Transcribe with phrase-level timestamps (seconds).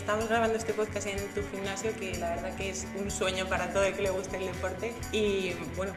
[0.00, 3.70] Estamos grabando este podcast en tu gimnasio, que la verdad que es un sueño para
[3.70, 4.94] todo el que le guste el deporte.
[5.12, 5.92] Y bueno,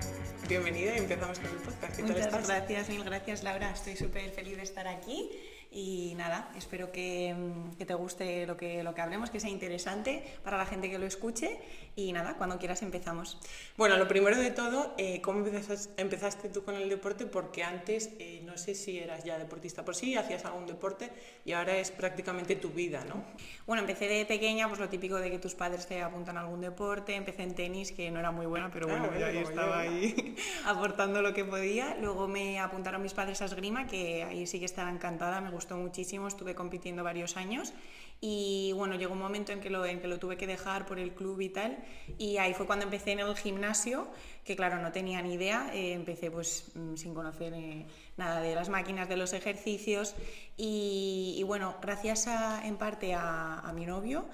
[0.49, 1.95] bienvenida y empezamos con el podcast.
[1.95, 3.71] ¿Qué Muchas gracias, mil gracias Laura.
[3.71, 5.31] Estoy súper feliz de estar aquí
[5.73, 9.50] y nada, espero que, mm, que, te guste lo que, lo que hablemos, que sea
[9.50, 11.59] interesante para la gente que lo escuche
[11.95, 13.40] y nada, cuando quieras empezamos.
[13.76, 17.26] Bueno, lo primero de todo, eh, ¿cómo empezaste, tú con el deporte?
[17.26, 21.12] Porque antes eh, no sé si eras ya deportista por sí, hacías algún deporte
[21.44, 23.23] y ahora es prácticamente tu vida, ¿no?
[23.66, 26.62] Bueno, empecé de pequeña, pues lo típico de que tus padres te apuntan a algún
[26.62, 30.36] deporte, empecé en tenis, que no era muy buena, pero bueno, ah, ahí estaba ahí
[30.66, 31.95] aportando lo que podía.
[32.00, 35.62] Luego me apuntaron mis padres a esgrima, que ahí sí que estaba encantada, me gustó
[35.64, 37.72] gustó muchísimo, estuve compitiendo varios años
[38.19, 41.00] y bueno, llegó un momento en que, lo, en que lo tuve que dejar por
[41.00, 41.78] el club y tal
[42.17, 44.09] y ahí fue cuando empecé en el gimnasio,
[44.44, 47.86] que claro, no tenía ni idea, eh, empecé pues mm, sin conocer eh,
[48.17, 50.16] nada de las máquinas, de los ejercicios
[50.58, 54.25] y, bueno, gracias en parte a, a mi novio,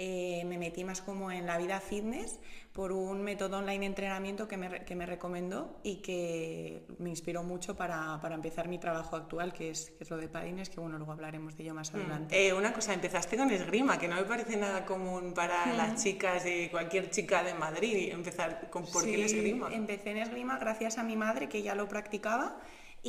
[0.00, 2.38] eh, me metí más como en la vida fitness
[2.72, 7.42] por un método online de entrenamiento que me, que me recomendó y que me inspiró
[7.42, 10.78] mucho para, para empezar mi trabajo actual, que es, que es, lo de padines, que
[10.78, 11.96] bueno, luego hablaremos de ello más mm.
[11.96, 12.46] adelante.
[12.46, 15.76] Eh, una cosa, empezaste con esgrima, que no me parece nada común para mm.
[15.76, 19.74] las chicas, de cualquier chica de Madrid, empezar con por qué el esgrima.
[19.74, 22.60] Empecé en esgrima gracias a mi madre, que ya lo practicaba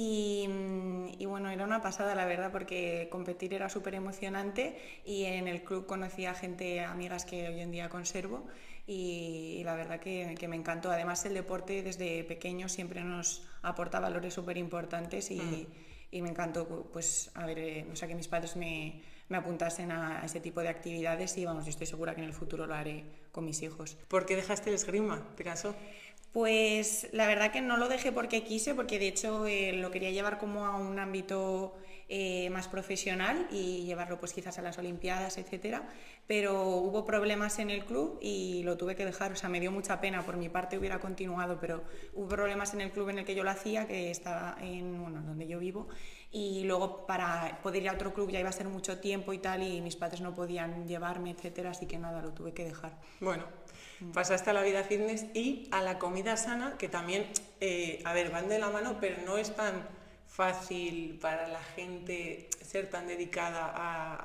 [0.01, 0.47] y,
[1.17, 5.61] y, bueno, era una pasada la verdad porque competir era súper emocionante y en el
[5.61, 8.47] club conocí a gente, amigas que hoy en día conservo
[8.87, 10.89] y, la verdad que, que, me encantó.
[10.89, 15.67] Además el deporte desde pequeño siempre nos aporta valores súper importantes y, mm.
[16.11, 19.91] y, me encantó pues a ver, eh, o sea, que mis padres me, me apuntasen
[19.91, 22.73] a, ese tipo de actividades y vamos, yo estoy segura que en el futuro lo
[22.73, 23.95] haré con mis hijos.
[24.07, 25.27] ¿Por qué dejaste el esgrima?
[25.35, 25.75] ¿Te casó?
[26.31, 30.11] Pues la verdad que no lo dejé porque quise, porque de hecho eh, lo quería
[30.11, 31.75] llevar como a un ámbito
[32.11, 35.87] eh, más profesional y llevarlo pues quizás a las Olimpiadas, etcétera.
[36.25, 39.31] Pero hubo problemas en el club y lo tuve que dejar.
[39.31, 40.23] O sea, me dio mucha pena.
[40.23, 43.43] Por mi parte hubiera continuado, pero hubo problemas en el club en el que yo
[43.43, 45.87] lo hacía, que estaba en bueno, donde yo vivo.
[46.31, 49.39] Y luego para poder ir a otro club ya iba a ser mucho tiempo y
[49.39, 51.71] tal, y mis padres no podían llevarme, etcétera.
[51.71, 52.99] Así que nada, lo tuve que dejar.
[53.19, 53.45] Bueno,
[54.13, 57.27] pasaste a la vida fitness y a la comida sana, que también,
[57.59, 59.83] eh, a ver, van de la mano, pero no es tan
[60.27, 63.73] fácil para la gente ser tan dedicada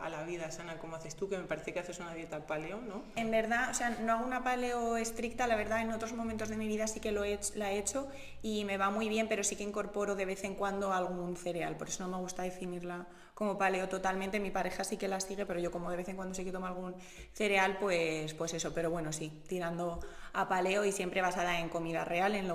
[0.05, 2.81] a, la vida sana como haces tú, que me parece que haces una dieta paleo,
[2.83, 3.03] ¿no?
[3.17, 6.57] En verdad, o sea, no hago una paleo estricta, la verdad, en otros momentos de
[6.57, 8.07] mi vida sí que lo he, la he hecho
[8.43, 11.77] y me va muy bien, pero sí que incorporo de vez en cuando algún cereal,
[11.77, 15.45] por eso no me gusta definirla como paleo totalmente, mi pareja sí que la sigue,
[15.47, 16.95] pero yo como de vez en cuando sí que tomo algún
[17.33, 20.01] cereal, pues, pues eso, pero bueno, sí, tirando
[20.35, 22.49] a paleo y siempre basada en comida real, en,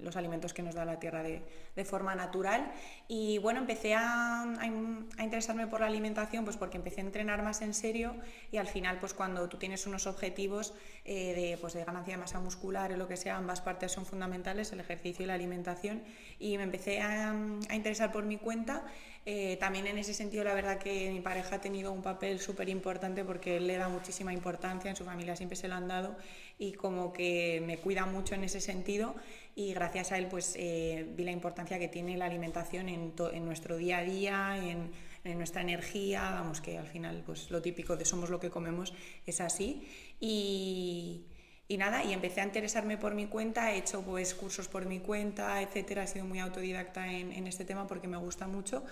[0.00, 1.42] los alimentos que nos da la tierra de,
[1.76, 2.72] de forma natural.
[3.08, 7.62] Y bueno, empecé a, a, interesarme por la alimentación, pues porque empecé a entrenar más
[7.62, 8.16] en serio
[8.50, 12.20] y al final, pues cuando tú tienes unos objetivos eh, de, pues de ganancia de
[12.20, 16.02] masa muscular o lo que sea, ambas partes son fundamentales, el ejercicio y la alimentación,
[16.38, 18.84] y me empecé a, a interesar por mi cuenta
[19.30, 22.70] eh, también en ese sentido, la verdad que mi pareja ha tenido un papel súper
[22.70, 26.16] importante porque él le da muchísima importancia, en su familia siempre se lo han dado
[26.58, 29.14] y como que me cuida mucho en ese sentido
[29.54, 33.44] y gracias a él pues eh, vi la importancia que tiene la alimentación en, en
[33.44, 38.06] nuestro día a día, en, nuestra energía, vamos que al final pues lo típico de
[38.06, 38.94] somos lo que comemos
[39.26, 39.86] es así.
[40.20, 41.26] Y
[41.70, 45.00] y nada, y empecé a interesarme por mi cuenta, he hecho pues cursos por mi
[45.00, 48.84] cuenta, etcétera, he sido muy autodidacta en, en este tema porque me gusta mucho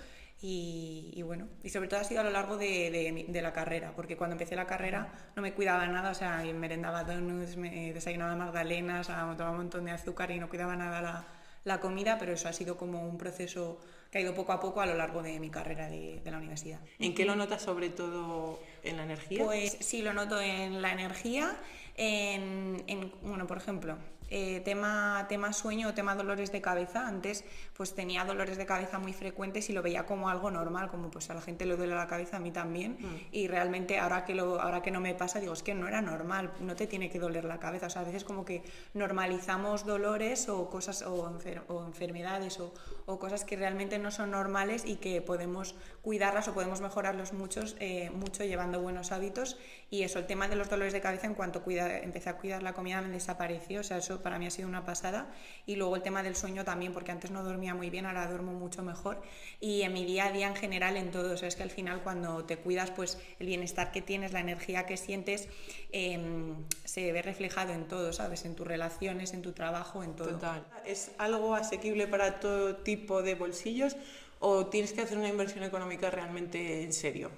[0.48, 4.16] y, bueno, y sobre todo ha sido a lo largo de, de, la carrera, porque
[4.16, 9.08] cuando empecé la carrera no me cuidaba nada, o sea, merendaba donuts, me desayunaba magdalenas,
[9.08, 11.24] tomaba un montón de azúcar y no cuidaba nada la,
[11.64, 13.80] la comida, pero eso ha sido como un proceso
[14.12, 16.38] que ha ido poco a poco a lo largo de mi carrera de, de, la
[16.38, 16.78] universidad.
[17.00, 19.44] ¿En qué lo notas sobre todo en la energía?
[19.44, 21.56] Pues sí, lo noto en la energía,
[21.96, 27.06] en, en bueno, por ejemplo, eh, tema, tema sueño o tema dolores de cabeza.
[27.06, 27.44] Antes
[27.76, 31.30] pues tenía dolores de cabeza muy frecuentes y lo veía como algo normal, como pues
[31.30, 32.96] a la gente le duele la cabeza, a mí también.
[32.98, 33.16] Mm.
[33.32, 36.00] Y realmente ahora que, lo, ahora que no me pasa, digo, es que no era
[36.02, 37.86] normal, no te tiene que doler la cabeza.
[37.86, 38.62] O sea, a veces como que
[38.94, 41.38] normalizamos dolores o cosas o,
[41.68, 42.72] o enfermedades o,
[43.06, 45.74] o, cosas que realmente no son normales y que podemos
[46.06, 49.56] cuidarlas o podemos mejorarlos muchos, eh, mucho llevando buenos hábitos.
[49.90, 52.62] Y eso, el tema de los dolores de cabeza, en cuanto cuida, empecé a cuidar
[52.62, 53.80] la comida, me desapareció.
[53.80, 55.26] O sea, eso para mí ha sido una pasada.
[55.66, 58.52] Y luego el tema del sueño también, porque antes no dormía muy bien, ahora duermo
[58.52, 59.20] mucho mejor.
[59.60, 62.44] Y en mi día a día en general, en todo, es que al final cuando
[62.44, 65.48] te cuidas, pues el bienestar que tienes, la energía que sientes,
[65.90, 66.54] em,
[66.84, 68.44] se ve reflejado en todo, ¿sabes?
[68.44, 70.28] En tus relaciones, en tu trabajo, en todo.
[70.28, 70.64] Total.
[70.84, 73.96] ¿Es algo asequible para todo tipo de bolsillos
[74.40, 77.30] o tienes que hacer una inversión económica realmente en serio?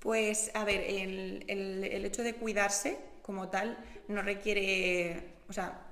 [0.00, 3.78] Pues a ver, el, el, hecho de cuidarse como tal
[4.08, 5.86] no requiere, o sea,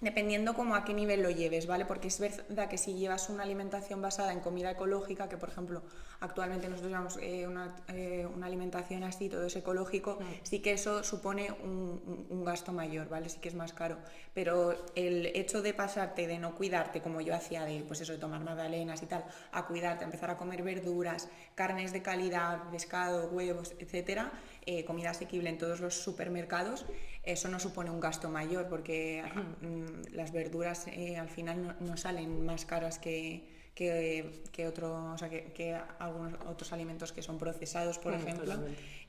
[0.00, 1.84] dependiendo como a qué nivel lo lleves, ¿vale?
[1.84, 5.82] Porque es verdad que si llevas una alimentación basada en comida ecológica, que por ejemplo
[6.20, 10.24] actualmente nosotros llevamos eh, una, eh, una, alimentación así, todo es ecológico, mm.
[10.42, 13.28] sí que eso supone un, un, gasto mayor, ¿vale?
[13.28, 13.98] Sí que es más caro.
[14.34, 18.18] Pero el hecho de pasarte, de no cuidarte, como yo hacía, de pues eso, de
[18.18, 23.28] tomar magdalenas y tal, a cuidarte, a empezar a comer verduras, carnes de calidad, pescado,
[23.28, 24.32] huevos, etcétera,
[24.66, 26.84] eh, comida asequible en todos los supermercados,
[27.22, 29.22] eso no supone un gasto mayor porque
[29.60, 30.86] mm, las verduras
[31.18, 36.72] al final no, salen más caras que, que, que, otro, o sea, que, algunos otros
[36.72, 38.52] alimentos que son procesados, por ejemplo.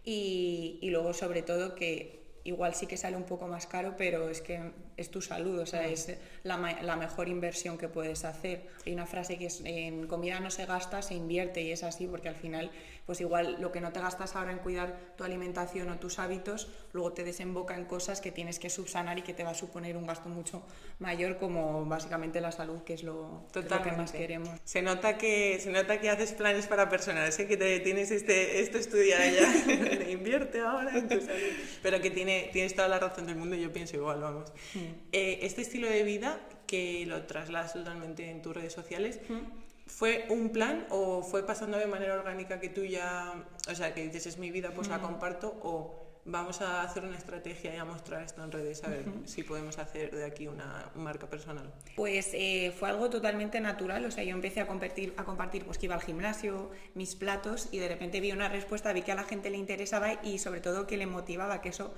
[0.06, 4.30] Y, y, luego, sobre todo, que igual sí que sale un poco más caro, pero
[4.30, 6.13] es que es tu salud, o sea, es
[6.44, 8.68] la, la, mejor inversión que puedes hacer.
[8.86, 12.07] Hay una frase que es, en comida no se gasta, se invierte, y es así,
[12.07, 12.72] porque al final
[13.10, 16.68] pues igual lo que no te gastas ahora en cuidar tu alimentación o tus hábitos,
[16.94, 19.98] luego te desemboca en cosas que tienes que subsanar y que te va a suponer
[19.98, 20.62] un gasto mucho
[21.00, 24.52] mayor, como básicamente la salud, que es lo, que, más queremos.
[24.63, 27.48] Se nota que, se nota que haces planes para personas, ¿eh?
[27.48, 31.54] que te, tienes este, esto estudiado ya, invierte ahora en tu salud.
[31.81, 34.54] Pero que tiene, tienes toda la razón del mundo, yo pienso igual, vamos.
[34.75, 34.88] Mm.
[35.12, 39.19] Eh, este estilo de vida que lo trasladas totalmente en tus redes sociales.
[39.88, 43.33] ¿Fue un plan o fue pasando de manera orgánica que tú ya,
[43.68, 47.18] o sea, que dices es mi vida, pues la comparto o vamos a hacer una
[47.18, 50.92] estrategia y a mostrar esto en redes, a ver si podemos hacer de aquí una
[50.95, 51.74] marca personal?
[51.95, 55.77] Pues eh, fue algo totalmente natural, o sea, yo empecé a compartir, a compartir pues
[55.77, 59.15] que iba al gimnasio, mis platos y de repente vi una respuesta, vi que a
[59.15, 61.94] la gente le interesaba y sobre todo que le motivaba, que eso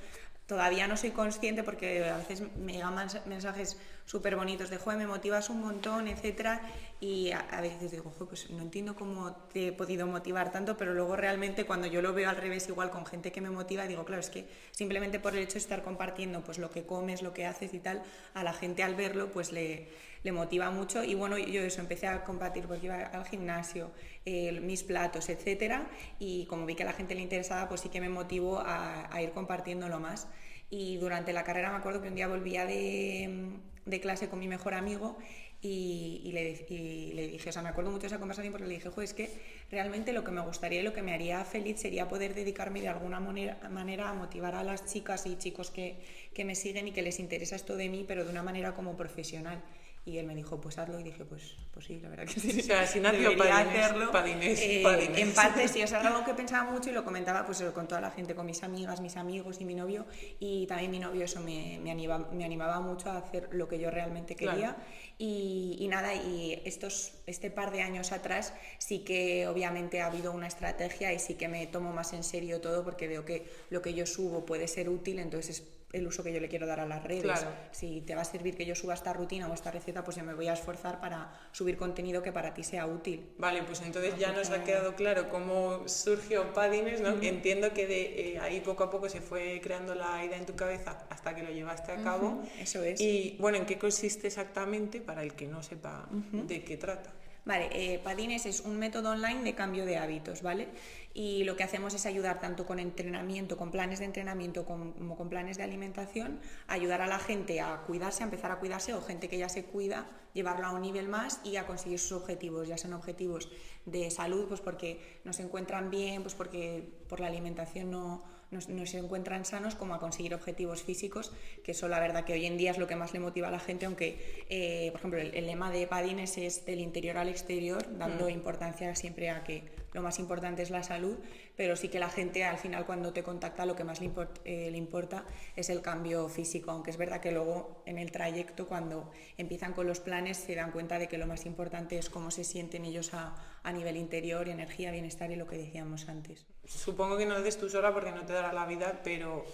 [0.45, 2.95] todavía no soy consciente porque a veces me llegan
[3.25, 6.61] mensajes súper bonitos de, joder, me motivas un montón, etcétera,
[6.99, 10.93] y a, veces digo, joder, pues no entiendo cómo te he podido motivar tanto, pero
[10.93, 14.03] luego realmente cuando yo lo veo al revés igual con gente que me motiva, digo,
[14.03, 17.33] claro, es que simplemente por el hecho de estar compartiendo pues lo que comes, lo
[17.33, 18.03] que haces y tal,
[18.33, 19.87] a la gente al verlo pues le,
[20.23, 23.91] le motiva mucho y bueno, yo eso empecé a compartir porque iba al gimnasio,
[24.25, 25.89] mis platos, etcétera,
[26.19, 29.13] y como vi que a la gente le interesaba, pues sí que me motivó a,
[29.13, 30.27] a ir compartiéndolo más.
[30.71, 33.59] Y durante la carrera me acuerdo que un día volvía de,
[34.01, 35.17] clase con mi mejor amigo
[35.61, 39.03] y, le, dije, o sea, me acuerdo mucho de esa conversación porque le dije, joder,
[39.03, 39.29] es que
[39.69, 42.87] realmente lo que me gustaría y lo que me haría feliz sería poder dedicarme de
[42.87, 45.97] alguna manera a motivar a las chicas y chicos que,
[46.33, 48.95] que me siguen y que les interesa esto de mí, pero de una manera como
[48.95, 49.61] profesional.
[50.03, 50.99] Y él me dijo, pues hazlo.
[50.99, 52.59] Y dije, pues, pues sí, la verdad que sí.
[52.59, 54.11] O sea, si nació hacerlo.
[54.25, 54.83] Eh,
[55.15, 58.11] en parte sí, era algo que pensaba mucho y lo comentaba pues con toda la
[58.11, 60.05] gente, con mis amigas, mis amigos y mi novio.
[60.39, 63.79] Y también mi novio eso me, me, animaba, me animaba mucho a hacer lo que
[63.79, 64.75] yo realmente quería.
[65.19, 70.31] Y, y, nada, y estos, este par de años atrás sí que obviamente ha habido
[70.31, 73.83] una estrategia y sí que me tomo más en serio todo porque veo que lo
[73.83, 76.79] que yo subo puede ser útil, entonces es el uso que yo le quiero dar
[76.79, 77.45] a las redes.
[77.71, 80.23] Si te va a servir que yo suba esta rutina o esta receta, pues yo
[80.23, 83.33] me voy a esforzar para subir contenido que para ti sea útil.
[83.37, 87.21] Vale, pues entonces ya nos ha quedado claro cómo surgió Padines, ¿no?
[87.21, 90.55] Entiendo que de eh, ahí poco a poco se fue creando la idea en tu
[90.55, 92.41] cabeza hasta que lo llevaste a cabo.
[92.59, 92.99] Eso es.
[92.99, 97.11] Y bueno, ¿en qué consiste exactamente para el que no sepa de qué trata?
[97.43, 100.69] Vale, eh, Padines es un método online de cambio de hábitos, ¿vale?
[101.13, 105.29] y lo que hacemos es ayudar tanto con entrenamiento, con planes de entrenamiento como con
[105.29, 109.27] planes de alimentación, ayudar a la gente a cuidarse, a empezar a cuidarse o gente
[109.27, 112.77] que ya se cuida, llevarlo a un nivel más y a conseguir sus objetivos, ya
[112.77, 113.49] sean objetivos
[113.85, 118.85] de salud, pues porque no se encuentran bien, pues porque por la alimentación no no,
[118.85, 121.31] se encuentran sanos como a conseguir objetivos físicos,
[121.63, 123.51] que eso la verdad que hoy en día es lo que más le motiva a
[123.51, 127.97] la gente, aunque, eh, por ejemplo, el, lema de Padines es del interior al exterior,
[127.97, 128.29] dando mm.
[128.29, 131.17] importancia siempre a que lo más importante es la salud,
[131.55, 134.11] pero sí que la gente al final cuando te contacta lo que más le,
[134.45, 138.67] eh, le, importa es el cambio físico, aunque es verdad que luego en el trayecto
[138.67, 142.31] cuando empiezan con los planes se dan cuenta de que lo más importante es cómo
[142.31, 146.45] se sienten ellos a, a nivel interior, energía, bienestar y lo que decíamos antes.
[146.77, 149.45] Supongo que no haces tú sola porque no te dará la vida, pero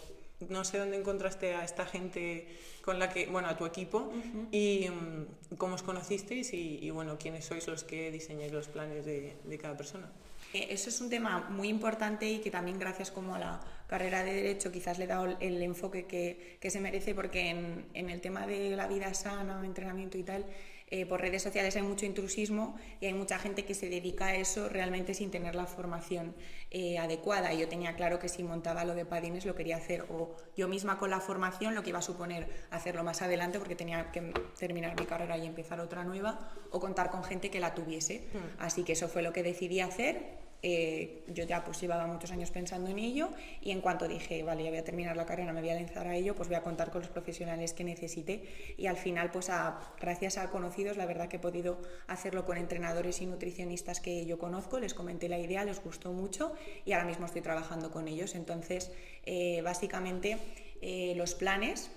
[0.50, 2.48] no sé dónde encontraste a esta gente
[2.84, 4.14] con la que, bueno, a tu equipo
[4.52, 9.36] y mm, cómo os conocisteis y, bueno, quiénes sois los que diseñáis los planes de,
[9.44, 10.10] de, cada persona.
[10.54, 14.24] Eh, eso es un tema muy importante y que también gracias como a la carrera
[14.24, 18.10] de Derecho quizás le he dado el enfoque que, que se merece porque en, en,
[18.10, 20.46] el tema de la vida sana, entrenamiento y tal,
[20.90, 24.36] eh, por redes sociales hay mucho intrusismo y hay mucha gente que se dedica a
[24.36, 26.34] eso realmente sin tener la formación
[26.72, 27.54] eh, adecuada.
[27.54, 30.98] Yo tenía claro que si montaba lo de Padines lo quería hacer o yo misma
[30.98, 34.98] con la formación, lo que iba a suponer hacerlo más adelante porque tenía que terminar
[34.98, 38.30] mi carrera y empezar otra nueva, o contar con gente que la tuviese.
[38.34, 38.62] Mm.
[38.62, 42.50] Así que eso fue lo que decidí hacer eh, yo ya pues llevaba muchos años
[42.50, 43.30] pensando en ello
[43.62, 46.08] y en cuanto dije, vale, ya voy a terminar la carrera, me voy a lanzar
[46.08, 48.44] a ello, pues voy a contar con los profesionales que necesite
[48.76, 49.52] y al final pues
[50.00, 54.40] gracias a conocidos la verdad que he podido hacerlo con entrenadores y nutricionistas que yo
[54.40, 56.54] conozco, les comenté la idea, les gustó mucho
[56.86, 58.34] y ahora mismo estoy trabajando con ellos.
[58.34, 58.92] Entonces,
[59.26, 60.38] eh, básicamente
[60.82, 61.92] eh, los planes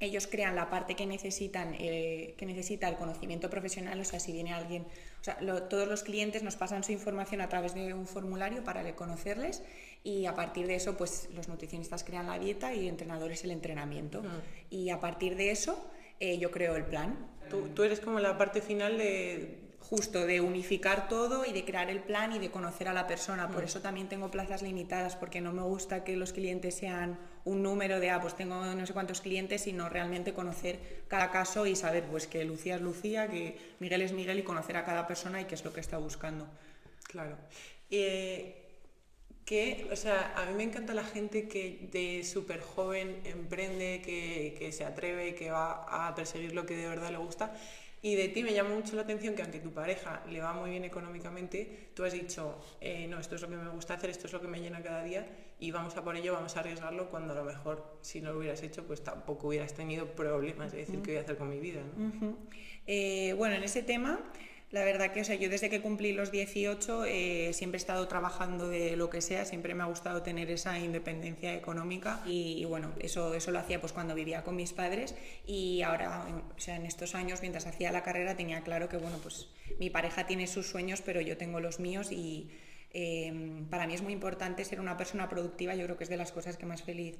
[0.00, 4.52] ellos crean la parte que necesitan, que necesita el conocimiento profesional, o sea, si viene
[4.52, 4.86] alguien
[5.20, 8.94] o sea, todos los clientes nos pasan su información a través de un formulario para
[8.94, 9.62] conocerles
[10.04, 14.22] y a partir de eso, pues los nutricionistas crean la dieta y entrenadores el entrenamiento.
[14.24, 14.40] Ah.
[14.70, 17.18] Y a partir de eso, eh, yo creo el plan.
[17.50, 21.88] Tú, tú eres como la parte final de, justo de unificar todo y de crear
[21.90, 23.48] el plan y de conocer a la persona.
[23.48, 23.66] Por mm.
[23.66, 27.98] eso también tengo plazas limitadas, porque no me gusta que los clientes sean un número
[27.98, 30.78] de, ah, pues tengo no sé cuántos clientes, sino realmente conocer
[31.08, 34.76] cada caso y saber pues que Lucía es Lucía, que Miguel es Miguel y conocer
[34.76, 36.46] a cada persona y qué es lo que está buscando.
[37.04, 37.36] Claro.
[37.90, 38.66] Eh,
[39.46, 44.54] que, o sea, a mí me encanta la gente que de súper joven emprende, que,
[44.58, 47.54] que se atreve, que va a perseguir lo que de verdad le gusta
[48.02, 50.70] y de ti me llama mucho la atención que aunque tu pareja le va muy
[50.70, 54.26] bien económicamente, tú has dicho, eh, no, esto es lo que me gusta hacer, esto
[54.26, 55.26] es lo que me llena cada día
[55.58, 58.38] y vamos a por ello, vamos a arriesgarlo cuando a lo mejor si no lo
[58.38, 61.58] hubieras hecho, pues tampoco hubieras tenido problemas de decir qué voy a hacer con mi
[61.58, 61.80] vida.
[62.86, 64.20] Eh, bueno, en ese tema
[64.70, 68.06] la verdad que, o sea, yo desde que cumplí los 18 eh, siempre he estado
[68.06, 72.92] trabajando de lo que sea, siempre me ha gustado tener esa independencia económica y, bueno,
[72.98, 75.14] eso, eso lo hacía pues cuando vivía con mis padres
[75.46, 79.16] y ahora, o sea, en estos años mientras hacía la carrera tenía claro que, bueno,
[79.22, 79.48] pues
[79.78, 82.50] mi pareja tiene sus sueños, pero yo tengo los míos y
[82.92, 86.16] eh, para mí es muy importante ser una persona productiva, yo creo que es de
[86.16, 87.18] las cosas que más feliz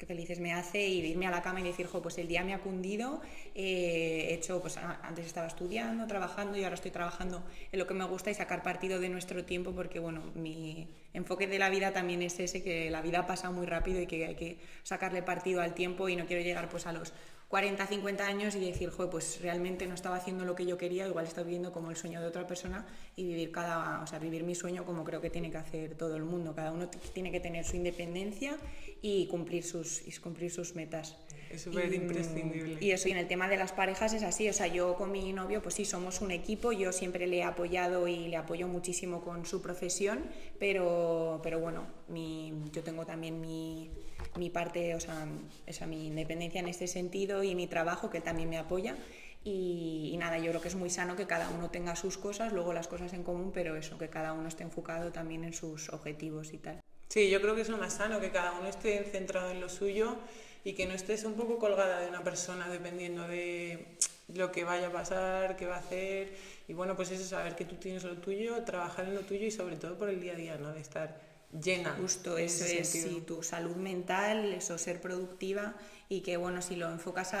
[0.00, 2.42] que felices me hace y irme a la cama y decir, jo, pues el día
[2.42, 3.20] me ha cundido,
[3.54, 7.92] eh, he hecho, pues antes estaba estudiando, trabajando y ahora estoy trabajando en lo que
[7.92, 11.92] me gusta y sacar partido de nuestro tiempo porque, bueno, mi enfoque de la vida
[11.92, 15.60] también es ese, que la vida pasa muy rápido y que hay que sacarle partido
[15.60, 17.12] al tiempo y no quiero llegar pues a los
[17.50, 21.08] 40, 50 años y decir, joder, pues realmente no estaba haciendo lo que yo quería,
[21.08, 24.44] igual estaba viviendo como el sueño de otra persona y vivir cada, o sea, vivir
[24.44, 26.54] mi sueño como creo que tiene que hacer todo el mundo.
[26.54, 28.56] Cada uno tiene que tener su independencia
[29.02, 31.16] y cumplir sus, y cumplir sus metas.
[31.50, 32.78] Es súper imprescindible.
[32.80, 35.10] Y eso, y en el tema de las parejas es así, o sea, yo con
[35.10, 38.68] mi novio, pues sí, somos un equipo, yo siempre le he apoyado y le apoyo
[38.68, 40.22] muchísimo con su profesión,
[40.60, 43.90] pero, pero bueno, mi, yo tengo también mi,
[44.36, 45.26] mi parte, o sea,
[45.66, 48.96] esa, mi independencia en este sentido y mi trabajo que también me apoya.
[49.42, 52.74] Y, nada, yo creo que es muy sano que cada uno tenga sus cosas, luego
[52.74, 56.52] las cosas en común, pero eso, que cada uno esté enfocado también en sus objetivos
[56.52, 56.80] y tal.
[57.08, 59.68] Sí, yo creo que es lo más sano, que cada uno esté centrado en lo
[59.68, 60.16] suyo
[60.62, 63.96] y que no estés un poco colgada de una persona dependiendo de
[64.34, 66.34] lo que vaya a pasar, qué va a hacer.
[66.68, 69.50] Y bueno, pues eso, saber que tú tienes lo tuyo, trabajar en lo tuyo y
[69.50, 70.72] sobre todo por el día a día, ¿no?
[70.72, 71.96] De estar llena.
[72.00, 75.74] Justo, eso es, sí, tu salud mental, eso, ser productiva
[76.08, 77.34] y que, bueno, si lo enfocas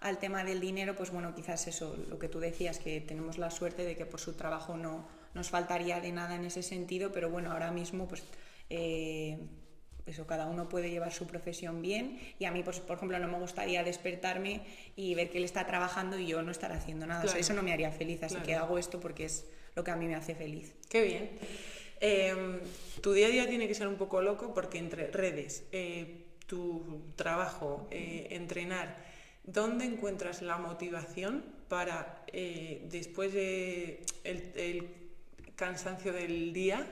[0.00, 3.50] al tema del dinero, pues bueno, quizás eso, lo que tú decías, que tenemos la
[3.50, 7.30] suerte de que por su trabajo no nos faltaría de nada en ese sentido, pero
[7.30, 8.22] bueno, ahora mismo, pues...
[8.70, 9.38] Eh,
[10.04, 13.28] eso cada uno puede llevar su profesión bien y a mí pues, por ejemplo no
[13.28, 14.62] me gustaría despertarme
[14.96, 17.22] y ver que él está trabajando y yo no estar haciendo nada.
[17.22, 20.06] Eso no me haría feliz así que hago esto porque es lo que a mí
[20.06, 20.74] me hace feliz.
[20.88, 21.30] Qué bien
[22.04, 22.58] Em,
[23.00, 27.12] tu día a día tiene que ser un poco loco porque entre redes, eh, tu
[27.14, 28.98] trabajo, eh, entrenar,
[29.44, 35.01] ¿dónde encuentras la motivación para eh, después de el
[35.56, 36.86] cansancio del día,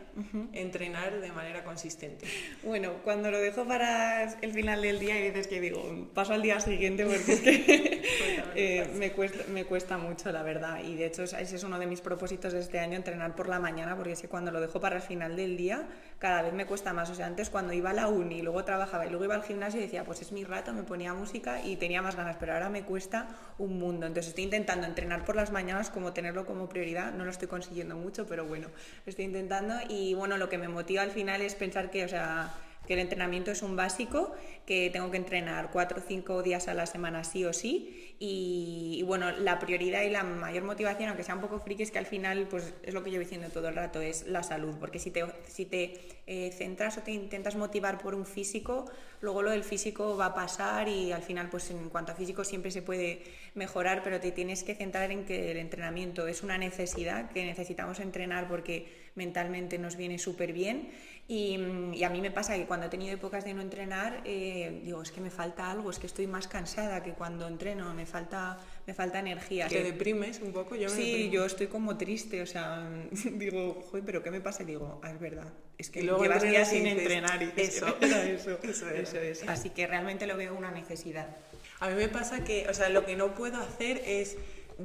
[0.52, 2.26] entrenar de manera consistente.
[2.62, 6.42] Bueno, cuando lo dejo para el final del día, hay veces que digo, paso al
[6.42, 8.02] día siguiente porque es que
[8.54, 10.80] eh, me, cuesta, me cuesta mucho, la verdad.
[10.84, 13.58] Y de hecho, ese es uno de mis propósitos de este año, entrenar por la
[13.58, 15.88] mañana, porque es que cuando lo dejo para el final del día,
[16.18, 17.10] cada vez me cuesta más.
[17.10, 19.80] O sea, antes cuando iba a la uni, luego trabajaba y luego iba al gimnasio
[19.80, 22.68] y decía, pues es mi rato, me ponía música y tenía más ganas, pero ahora
[22.68, 24.06] me cuesta un mundo.
[24.06, 27.12] Entonces estoy intentando entrenar por las mañanas como tenerlo como prioridad.
[27.12, 28.59] No lo estoy consiguiendo mucho, pero bueno,
[29.06, 29.74] estoy intentando.
[29.88, 32.52] Y bueno, lo que me motiva al final es pensar que, o sea,
[32.90, 34.34] que el entrenamiento es un básico,
[34.66, 39.02] que tengo que entrenar cuatro o cinco días a la semana sí o sí y,
[39.06, 42.04] bueno, la prioridad y la mayor motivación, aunque sea un poco friki, es que al
[42.04, 44.74] final, pues es lo que yo diciendo todo el rato, es la salud.
[44.78, 48.90] Porque si te, si te eh, centras o te intentas motivar por un físico,
[49.22, 52.44] luego lo del físico va a pasar y al final, pues en cuanto a físico
[52.44, 53.22] siempre se puede
[53.54, 58.00] mejorar, pero te tienes que centrar en que el entrenamiento es una necesidad, que necesitamos
[58.00, 60.90] entrenar porque mentalmente nos viene súper bien.
[61.30, 61.56] Y,
[61.94, 65.00] y, a mí me pasa que cuando he tenido épocas de no entrenar, eh, digo,
[65.00, 68.58] es que me falta algo, es que estoy más cansada que cuando entreno, me falta,
[68.84, 69.68] me falta energía.
[69.68, 70.74] ¿Te deprimes un poco?
[70.74, 72.84] Yo sí, yo estoy como triste, o sea,
[73.34, 74.64] digo, joder, pero ¿qué me pasa?
[74.64, 75.46] Y digo, ah, es verdad,
[75.78, 79.48] es que luego llevas días sin entrenar y eso, eso, eso, eso es.
[79.48, 81.36] Así que realmente lo veo una necesidad.
[81.78, 84.36] A mí me pasa que, o sea, lo que no puedo hacer es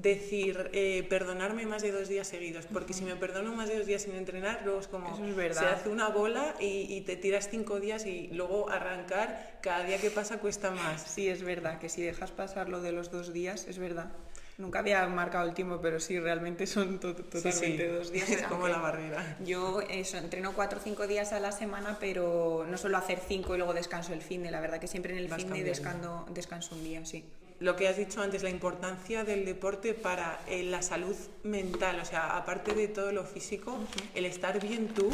[0.02, 3.86] decir, eh, perdonarme más de dos días seguidos, porque si me perdono más de dos
[3.86, 8.06] días sin entrenar, luego es como se hace una bola y, te tiras cinco días
[8.06, 11.02] y luego arrancar cada día que pasa cuesta más.
[11.02, 14.12] Sí, es verdad, que si dejas pasar lo de los dos días, es verdad.
[14.58, 18.30] Nunca había marcado el tiempo, pero sí, realmente son totalmente dos días.
[18.36, 19.38] Es como la barrera.
[19.44, 23.56] Yo eso, entreno cuatro o cinco días a la semana, pero no suelo hacer cinco
[23.56, 24.52] y luego descanso el fin de.
[24.52, 27.26] La verdad que siempre en el fin de descanso, descanso un día, sí
[27.60, 32.06] lo que has dicho antes, la importancia del deporte para eh, la salud mental, o
[32.06, 33.78] sea, aparte de todo lo físico,
[34.14, 35.10] el estar bien tú,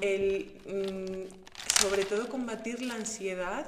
[0.00, 3.66] el mm, sobre todo combatir la ansiedad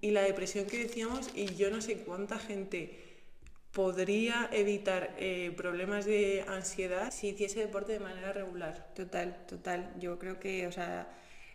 [0.00, 2.98] y la depresión que decíamos, y yo no sé cuánta gente
[3.72, 8.92] podría evitar eh, problemas de ansiedad si hiciese deporte de manera regular.
[8.94, 9.94] Total, total.
[9.98, 11.08] Yo creo que, o sea,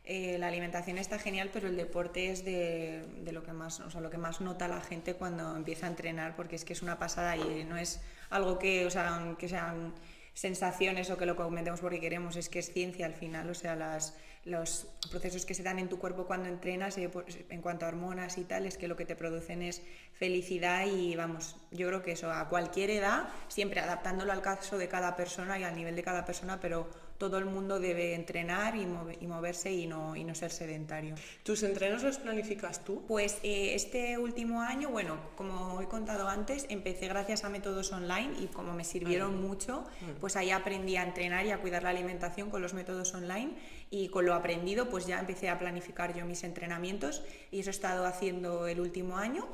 [0.10, 4.00] eh, la alimentación está genial, pero el deporte es de, lo, que más, o sea,
[4.00, 6.98] lo que más nota la gente cuando empieza a entrenar, porque es que es una
[6.98, 8.00] pasada y no es
[8.30, 9.94] algo que, o sea, que sean
[10.34, 13.76] sensaciones o que lo comentemos porque queremos, es que es ciencia al final, o sea,
[13.76, 17.86] las, los procesos que se dan en tu cuerpo cuando entrenas eh, pues, en cuanto
[17.86, 19.82] a hormonas y tal, es que lo que te producen es
[20.14, 24.88] felicidad y vamos, yo creo que eso a cualquier edad, siempre adaptándolo al caso de
[24.88, 28.86] cada persona y al nivel de cada persona, pero todo el mundo debe entrenar y,
[29.26, 31.16] moverse y no, y no ser sedentario.
[31.44, 33.04] ¿Tus entrenos los planificas tú?
[33.08, 38.32] Pues eh, este último año, bueno, como he contado antes, empecé gracias a métodos online
[38.40, 39.86] y como me sirvieron mucho,
[40.20, 43.52] pues ahí aprendí a entrenar y a cuidar la alimentación con los métodos online
[43.90, 47.72] y con lo aprendido pues ya empecé a planificar yo mis entrenamientos y eso he
[47.72, 49.48] estado haciendo el último año.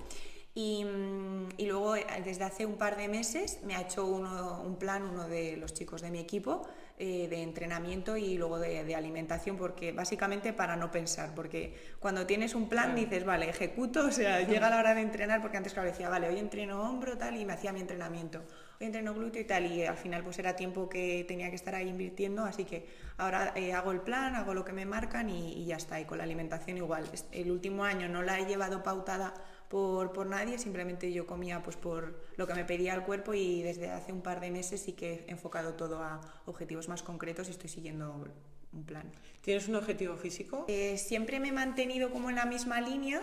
[0.56, 4.62] Y, mm, y, luego eh, desde hace un par de meses me ha hecho uno,
[4.62, 6.67] un plan uno de los chicos de mi equipo
[6.99, 12.53] eh, de entrenamiento y luego de, alimentación, porque básicamente para no pensar, porque cuando tienes
[12.53, 15.89] un plan dices, vale, ejecuto, o sea, llega la hora de entrenar, porque antes claro
[15.89, 18.43] decía, vale, hoy entreno hombro tal y me hacía mi entrenamiento,
[18.79, 21.73] hoy entreno glúteo y tal, y al final pues era tiempo que tenía que estar
[21.73, 25.53] ahí invirtiendo, así que ahora eh, hago el plan, hago lo que me marcan y,
[25.53, 27.10] y ya está, y con la alimentación igual.
[27.32, 29.34] El último año no la he llevado pautada
[29.69, 33.63] por, por, nadie, simplemente yo comía pues por lo que me pedía el cuerpo y
[33.63, 37.47] desde hace un par de meses sí que he enfocado todo a objetivos más concretos
[37.47, 38.26] y estoy siguiendo
[38.71, 39.12] un plan.
[39.41, 40.65] ¿Tienes un objetivo físico?
[40.67, 43.21] Eh, siempre me he mantenido como en la misma línea,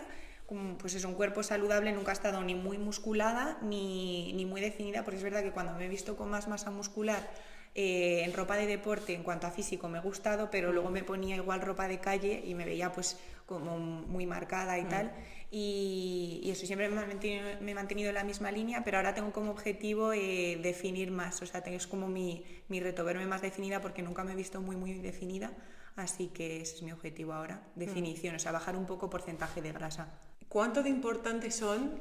[0.79, 5.05] pues es un cuerpo saludable, nunca ha estado ni muy musculada ni, ni muy definida,
[5.05, 7.31] porque es verdad que cuando me he visto con más masa muscular
[7.76, 11.05] eh, en ropa de deporte en cuanto a físico me ha gustado, pero luego me
[11.05, 14.88] ponía igual ropa de calle y me veía pues como muy marcada y mm.
[14.88, 15.12] tal.
[15.51, 20.13] Y, eso siempre me he, mantenido, en la misma línea, pero ahora tengo como objetivo
[20.13, 24.23] eh, definir más, o sea, es como mi, mi, reto, verme más definida porque nunca
[24.23, 25.53] me he visto muy, muy definida,
[25.97, 27.79] así que ese es mi objetivo ahora, mm.
[27.79, 30.21] definición, o sea, bajar un poco porcentaje de grasa.
[30.49, 32.01] ¿Cuánto de importantes son?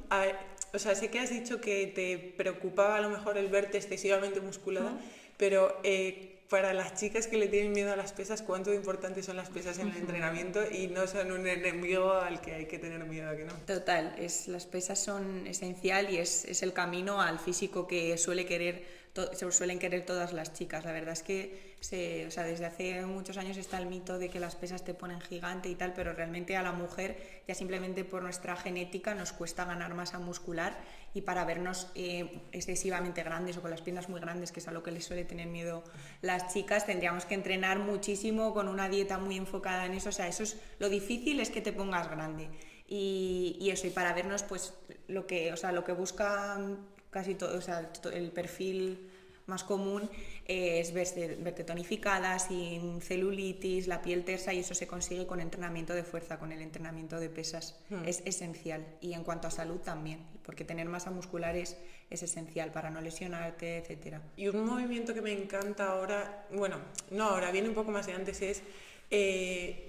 [0.73, 4.41] o sea, sé que has dicho que te preocupaba a lo mejor el verte excesivamente
[4.41, 4.99] musculada,
[5.39, 9.37] pero eh, para las chicas que le tienen miedo a las pesas, cuánto importantes son
[9.37, 13.05] las pesas en el entrenamiento y no son un enemigo al que hay que tener
[13.05, 13.53] miedo, que no?
[13.65, 18.45] Total, es, las pesas son esencial y es, es el camino al físico que suele
[18.45, 18.98] querer
[19.33, 20.85] se suelen querer todas las chicas.
[20.85, 24.29] La verdad es que se, o sea, desde hace muchos años está el mito de
[24.29, 28.03] que las pesas te ponen gigante y tal, pero realmente a la mujer ya simplemente
[28.03, 30.77] por nuestra genética nos cuesta ganar masa muscular
[31.13, 34.71] y para vernos eh, excesivamente grandes o con las piernas muy grandes, que es a
[34.71, 35.83] lo que les suele tener miedo
[36.21, 40.09] las chicas, tendríamos que entrenar muchísimo con una dieta muy enfocada en eso.
[40.09, 42.49] O sea, eso es lo difícil es que te pongas grande.
[42.91, 44.73] Y, eso, y para vernos, pues
[45.07, 46.79] lo que, o sea, lo que buscan
[47.11, 49.08] casi todo, o sea, el perfil
[49.49, 50.09] más común
[50.45, 56.03] es verte, tonificada, sin celulitis, la piel tersa y eso se consigue con entrenamiento de
[56.03, 57.77] fuerza, con el entrenamiento de pesas.
[57.89, 58.05] Hmm.
[58.05, 58.85] Es esencial.
[59.01, 61.77] Y en cuanto a salud también, porque tener masa muscular es,
[62.09, 64.17] es esencial para no lesionarte, etc.
[64.37, 66.77] Y un movimiento que me encanta ahora, bueno,
[67.11, 68.63] no ahora, viene un poco más de antes, es...
[69.11, 69.88] Eh,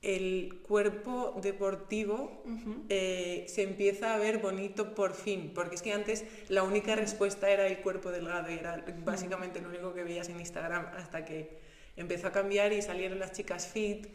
[0.00, 2.44] el cuerpo deportivo
[2.88, 7.50] eh, se empieza a ver bonito por fin, porque es que antes la única respuesta
[7.50, 11.58] era el cuerpo delgado y era básicamente lo único que veías en Instagram hasta que
[11.98, 14.06] empezó a cambiar y salieron las chicas fit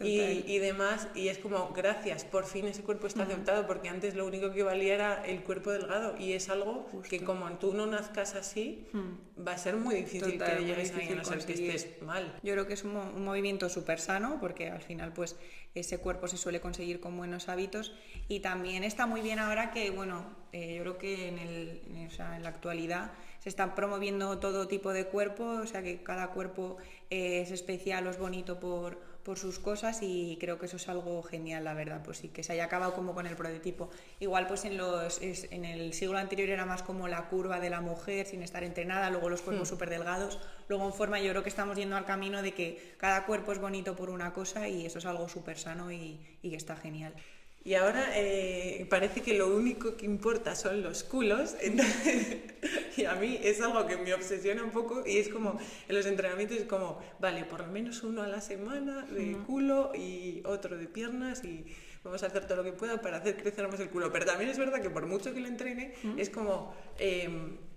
[0.00, 1.08] y, y, demás.
[1.14, 4.62] Y es como, gracias, por fin ese cuerpo está aceptado, porque antes lo único que
[4.62, 6.16] valía era el cuerpo delgado.
[6.18, 9.46] Y es algo que como tú no nazcas así, hmm.
[9.46, 12.38] va a ser muy difícil que llegues ahí, no ser que estés mal.
[12.42, 15.36] Yo creo que es un, movimiento súper sano, porque al final pues
[15.74, 17.92] ese cuerpo se suele conseguir con buenos hábitos.
[18.28, 22.10] Y también está muy bien ahora que, bueno, eh, yo creo que en, el, o
[22.10, 23.10] sea, en la actualidad
[23.48, 26.76] se está promoviendo todo tipo de cuerpo, o sea que cada cuerpo
[27.08, 31.22] es especial o es bonito por, por sus cosas y creo que eso es algo
[31.22, 33.88] genial, la verdad, pues sí, que se haya acabado como con el prototipo.
[34.20, 37.80] Igual pues en, los, en el siglo anterior era más como la curva de la
[37.80, 39.72] mujer sin estar entrenada, luego los cuerpos hmm.
[39.72, 43.24] súper delgados, luego en forma yo creo que estamos yendo al camino de que cada
[43.24, 46.56] cuerpo es bonito por una cosa y eso es algo súper sano y, y que
[46.56, 47.14] está genial.
[47.64, 51.56] Y ahora eh, parece que lo único que importa son los culos.
[52.96, 56.06] y a mí es algo que me obsesiona un poco y es como en los
[56.06, 60.78] entrenamientos es como, vale, por lo menos uno a la semana de culo y otro
[60.78, 61.66] de piernas y
[62.04, 64.10] vamos a hacer todo lo que pueda para hacer crecer más el culo.
[64.12, 66.74] Pero también es verdad que por mucho que lo entrene, es como...
[66.98, 67.67] Em,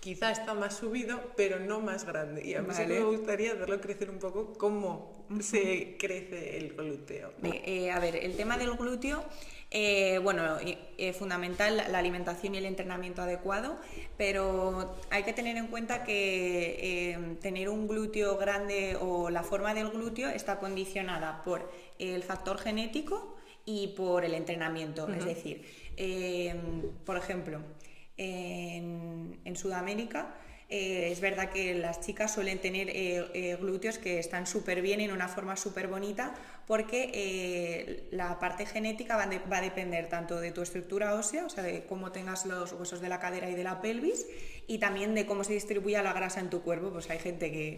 [0.00, 2.46] quizá está más subido, pero no más grande.
[2.46, 7.32] Y a mí me gustaría verlo crecer un poco cómo se crece el glúteo.
[7.42, 9.24] Eh, a ver, el tema del glúteo,
[9.70, 13.78] eh, bueno, eh, fundamental la alimentación y el entrenamiento adecuado,
[14.16, 19.90] pero hay que tener en cuenta que tener un glúteo grande o la forma del
[19.90, 25.08] glúteo está condicionada por el factor genético y por el entrenamiento.
[25.12, 25.66] Es decir,
[27.04, 27.60] por ejemplo,
[28.18, 30.34] en, Sudamérica.
[30.68, 35.00] Eh, es verdad que las chicas suelen tener eh, eh, glúteos que están súper bien
[35.00, 36.34] en una forma súper bonita
[36.66, 41.64] porque la parte genética va, va, a depender tanto de tu estructura ósea, o sea,
[41.64, 44.26] de cómo tengas los huesos de la cadera y de la pelvis,
[44.66, 46.90] y también de cómo se distribuye la grasa en tu cuerpo.
[46.90, 47.76] Pues hay gente que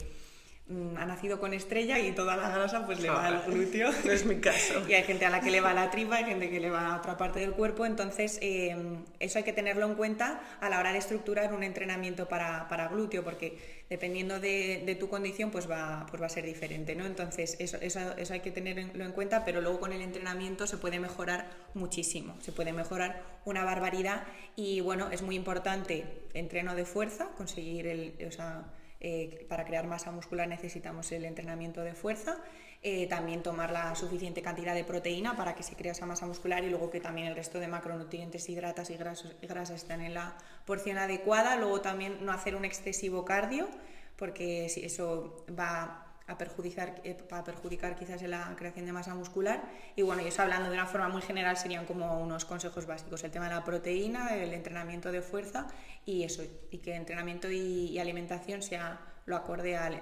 [0.97, 3.91] ha nacido con estrella y toda la grasa pues le va al glúteo.
[4.05, 4.83] No es mi caso.
[4.89, 6.95] y hay gente a la que le va la tripa, hay gente que le va
[6.95, 7.87] a otra parte del cuerpo.
[7.87, 8.77] Entonces, eh,
[9.19, 12.89] eso hay que tenerlo en cuenta a la hora de estructurar un entrenamiento para, para
[12.89, 13.59] glúteo, porque
[13.91, 16.95] dependiendo de, de, tu condición, pues va, pues va a ser diferente.
[16.95, 17.05] ¿no?
[17.05, 20.77] Entonces, eso, eso, eso hay que tenerlo en cuenta, pero luego con el entrenamiento se
[20.77, 24.23] puede mejorar muchísimo, se puede mejorar una barbaridad.
[24.55, 28.15] Y bueno, es muy importante entreno de fuerza, conseguir el.
[28.29, 28.65] O sea,
[29.01, 32.39] eh, para crear masa muscular necesitamos el entrenamiento de fuerza,
[32.83, 36.63] eh, también tomar la suficiente cantidad de proteína para que se cree esa masa muscular
[36.65, 40.37] y luego que también el resto de macronutrientes, hidratas y grasas estén en la
[40.67, 43.69] porción adecuada, luego también no hacer un excesivo cardio,
[44.17, 49.63] porque eso va a perjudicar, eh, a perjudicar quizás en la creación de masa muscular.
[49.97, 53.25] Y bueno, y eso hablando de una forma muy general serían como unos consejos básicos,
[53.25, 55.67] el tema de la proteína, el entrenamiento de fuerza
[56.07, 60.01] y eso, y que entrenamiento y, alimentación sea lo acorde al,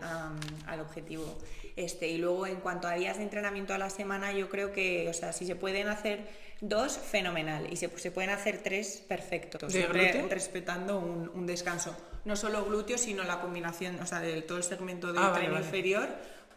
[0.66, 1.38] al, objetivo.
[1.74, 5.08] Este, y luego en cuanto a días de entrenamiento a la semana, yo creo que,
[5.08, 6.28] o sea, si se pueden hacer
[6.60, 11.96] dos, fenomenal, y se, se pueden hacer tres, perfecto, siempre respetando un, un descanso.
[12.24, 16.08] No solo glúteos, sino la combinación, o sea, de todo el segmento de ah, inferior,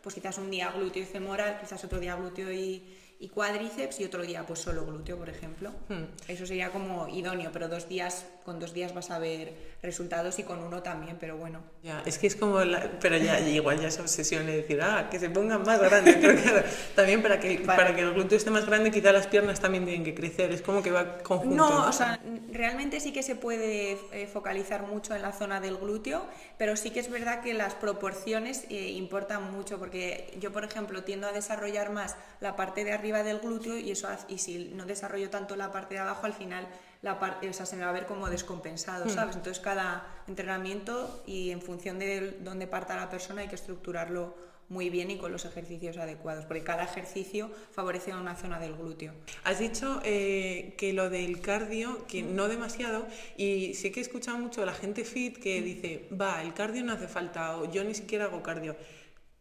[0.01, 4.05] pues quizás un día glúteo y femoral, quizás otro día glúteo y, y cuádriceps y
[4.05, 5.71] otro día pues solo glúteo, por ejemplo.
[5.87, 6.05] Hmm.
[6.27, 10.43] Eso sería como idóneo, pero dos días, con dos días vas a ver resultados y
[10.43, 11.61] con uno también, pero bueno.
[11.83, 12.59] Ya, es que es como,
[12.99, 16.39] pero ya igual ya es obsesión de decir, ah, que se pongan más grandes, pero
[16.39, 16.63] claro,
[16.95, 20.03] también para que, para, que el glúteo esté más grande, quizá las piernas también tienen
[20.03, 21.55] que crecer, es como que va conjunto.
[21.55, 22.19] No, o sea,
[22.51, 26.25] realmente sí que se puede eh, focalizar mucho en la zona del glúteo,
[26.57, 31.03] pero sí que es verdad que las proporciones eh, importan mucho, porque yo, por ejemplo,
[31.03, 34.85] tiendo a desarrollar más la parte de arriba del glúteo y eso y si no
[34.85, 36.67] desarrollo tanto la parte de abajo, al final
[37.01, 39.09] la parte, o sea, se me va a ver como descompensado, hmm.
[39.09, 39.35] ¿sabes?
[39.35, 44.89] Entonces cada entrenamiento y en función de dónde parta la persona hay que estructurarlo muy
[44.89, 49.13] bien y con los ejercicios adecuados, porque cada ejercicio favorece una zona del glúteo.
[49.43, 54.37] Has dicho eh, que lo del cardio, que no demasiado, y sí que he escuchado
[54.37, 57.83] mucho a la gente fit que dice, va, el cardio no hace falta, o yo
[57.83, 58.77] ni siquiera hago cardio.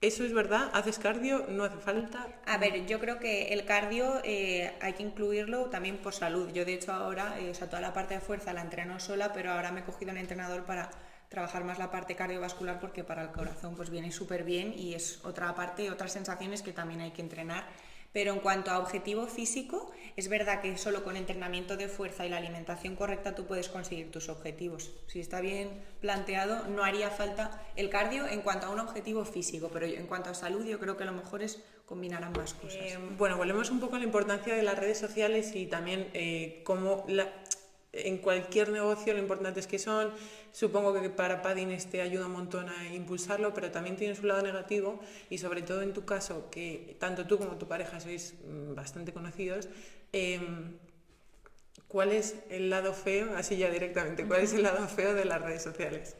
[0.02, 0.70] ¿Eso es verdad?
[0.72, 1.44] ¿Haces cardio?
[1.50, 2.26] ¿No hace falta?
[2.46, 6.50] A ver, yo creo que el cardio eh, hay que incluirlo también por salud.
[6.54, 9.34] Yo de hecho ahora, eh, o sea, toda la parte de fuerza la entreno sola,
[9.34, 10.88] pero ahora me he cogido un entrenador para
[11.28, 15.22] trabajar más la parte cardiovascular porque para el corazón pues viene súper bien y es
[15.22, 17.66] otra parte, otras sensaciones que también hay que entrenar
[18.12, 22.28] pero en cuanto a objetivo físico, es verdad que solo con entrenamiento de fuerza y
[22.28, 24.92] la alimentación correcta tú puedes conseguir tus objetivos.
[25.06, 25.70] Si está bien
[26.00, 30.30] planteado, no haría falta el cardio en cuanto a un objetivo físico, pero en cuanto
[30.30, 32.80] a salud yo creo que lo mejor es combinar ambas cosas.
[32.80, 36.62] Eh, bueno, volvemos un poco a la importancia de las redes sociales y también eh,
[36.64, 37.04] cómo
[37.92, 40.12] en cualquier negocio lo importante es que son,
[40.52, 44.42] supongo que para Padines te ayuda un montón a impulsarlo, pero también tiene su lado
[44.42, 48.74] negativo y sobre todo en tu caso, que tanto tú como tu pareja sois mm,
[48.74, 49.68] bastante conocidos,
[50.12, 50.76] em,
[51.88, 55.40] ¿cuál es el lado feo, así ya directamente, cuál es el lado feo de las
[55.42, 56.16] redes sociales?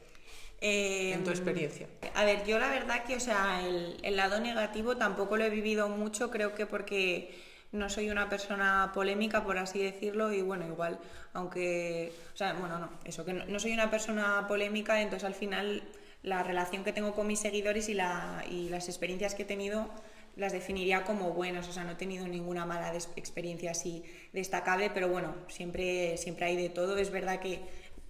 [0.63, 1.87] en tu experiencia.
[2.13, 5.49] A ver, yo la verdad que, o sea, el, el lado negativo tampoco lo he
[5.49, 7.31] vivido mucho, creo que porque
[7.73, 10.99] no soy una persona polémica, por así decirlo, y bueno, igual,
[11.33, 15.83] aunque, o sea, bueno, no, eso, que no, soy una persona polémica, entonces al final
[16.23, 19.89] la relación que tengo con mis seguidores y, la, y las experiencias que he tenido
[20.37, 25.09] las definiría como buenas, o sea, no he tenido ninguna mala experiencia así destacable, pero
[25.09, 26.97] bueno, siempre, siempre hay de todo.
[26.99, 27.61] Es verdad que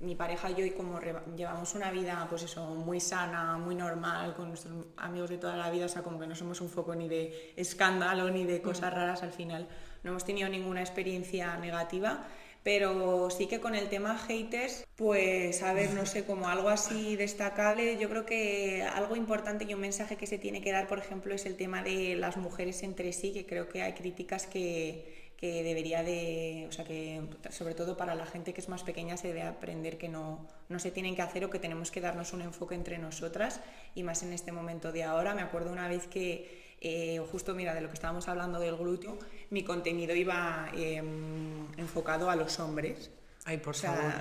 [0.00, 0.98] mi pareja y yo y como
[1.36, 5.70] llevamos una vida pues eso muy sana, muy normal con nuestros amigos de toda la
[5.70, 8.92] vida, o sea, como que no somos un foco ni de escándalo ni de cosas
[8.92, 9.68] raras al final.
[10.02, 12.26] No hemos tenido ninguna experiencia negativa,
[12.62, 17.16] pero sí que con el tema haters, pues a ver, no sé, como algo así
[17.16, 20.98] destacable, yo creo que algo importante y un mensaje que se tiene que dar, por
[20.98, 25.09] ejemplo, es el tema de las mujeres entre sí, que creo que hay críticas que
[25.40, 29.16] que debería de, o sea, que sobre todo para la gente que es más pequeña
[29.16, 32.34] se debe aprender que no, no se tienen que hacer o que tenemos que darnos
[32.34, 33.60] un enfoque entre nosotras
[33.94, 35.34] y más en este momento de ahora.
[35.34, 39.18] Me acuerdo una vez que, eh, justo mira, de lo que estábamos hablando del glúteo,
[39.48, 43.10] mi contenido iba em, enfocado a los hombres
[43.50, 44.12] Ay, por favor.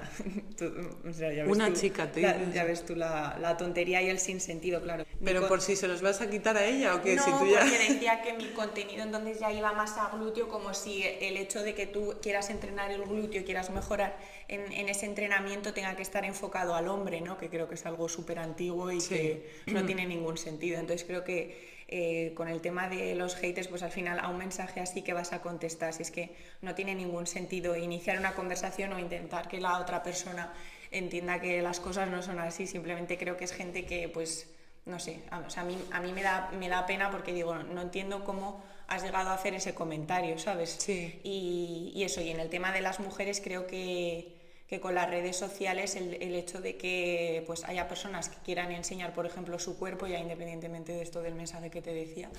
[1.48, 5.06] Una chica, te ya, ya, ves tú la, tontería y el sinsentido, claro.
[5.24, 7.15] ¿Pero por si se los vas a quitar a ella o qué?
[7.15, 7.60] No, si tú ya...
[7.60, 11.62] porque decía que mi contenido entonces ya iba más a glúteo, como si el hecho
[11.62, 16.02] de que tú quieras entrenar el glúteo, quieras mejorar en, en ese entrenamiento tenga que
[16.02, 17.38] estar enfocado al hombre, ¿no?
[17.38, 20.80] Que creo que es algo súper antiguo y que no tiene ningún sentido.
[20.80, 24.38] Entonces creo que eh, con el tema de los haters, pues al final a un
[24.38, 28.34] mensaje así que vas a contestar, si es que no tiene ningún sentido iniciar una
[28.36, 30.54] conversación o intentar que la otra persona
[30.91, 34.47] entienda que las cosas no son así, simplemente creo que es gente que pues
[34.86, 38.23] no sé, a, mí, a mí me, da, me da pena porque digo, no entiendo
[38.23, 40.78] cómo has llegado a hacer ese comentario, ¿sabes?
[40.80, 41.19] Sí.
[41.23, 44.38] Y, y eso, y en el tema de las mujeres creo que
[44.69, 48.71] que con las redes sociales el, el, hecho de que pues haya personas que quieran
[48.71, 52.29] enseñar, por ejemplo, su cuerpo, ya independientemente de esto del mensaje que te decía,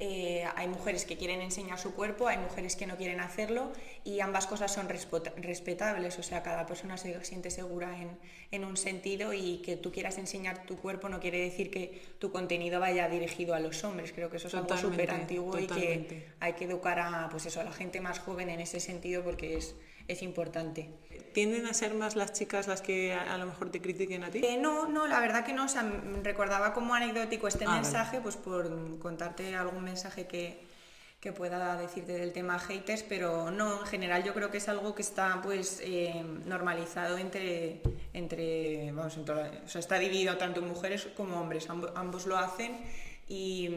[0.00, 3.70] eh, hay mujeres que quieren enseñar su cuerpo, hay mujeres que no quieren hacerlo
[4.02, 8.18] y ambas cosas son respetables, o sea, cada persona se siente segura en,
[8.50, 12.32] en un sentido y que tú quieras enseñar tu cuerpo no quiere decir que tu
[12.32, 16.28] contenido vaya dirigido a los hombres, creo que eso es algo súper antiguo y que
[16.40, 19.58] hay que educar a, pues eso, a la gente más joven en ese sentido porque
[19.58, 19.76] es
[20.08, 20.90] es importante.
[21.32, 24.40] ¿Tienden a ser más las chicas las que a, lo mejor te critiquen a ti?
[24.44, 25.64] Eh, no, no, la verdad que no.
[25.64, 25.82] O sea,
[26.22, 30.64] recordaba como anecdótico este ah, mensaje, pues por contarte algún mensaje que,
[31.20, 34.94] que, pueda decirte del tema haters, pero no, en general yo creo que es algo
[34.94, 41.08] que está pues eh, normalizado entre, entre vamos, o sea, está dividido tanto en mujeres
[41.16, 42.78] como hombres, ambos lo hacen
[43.26, 43.70] y,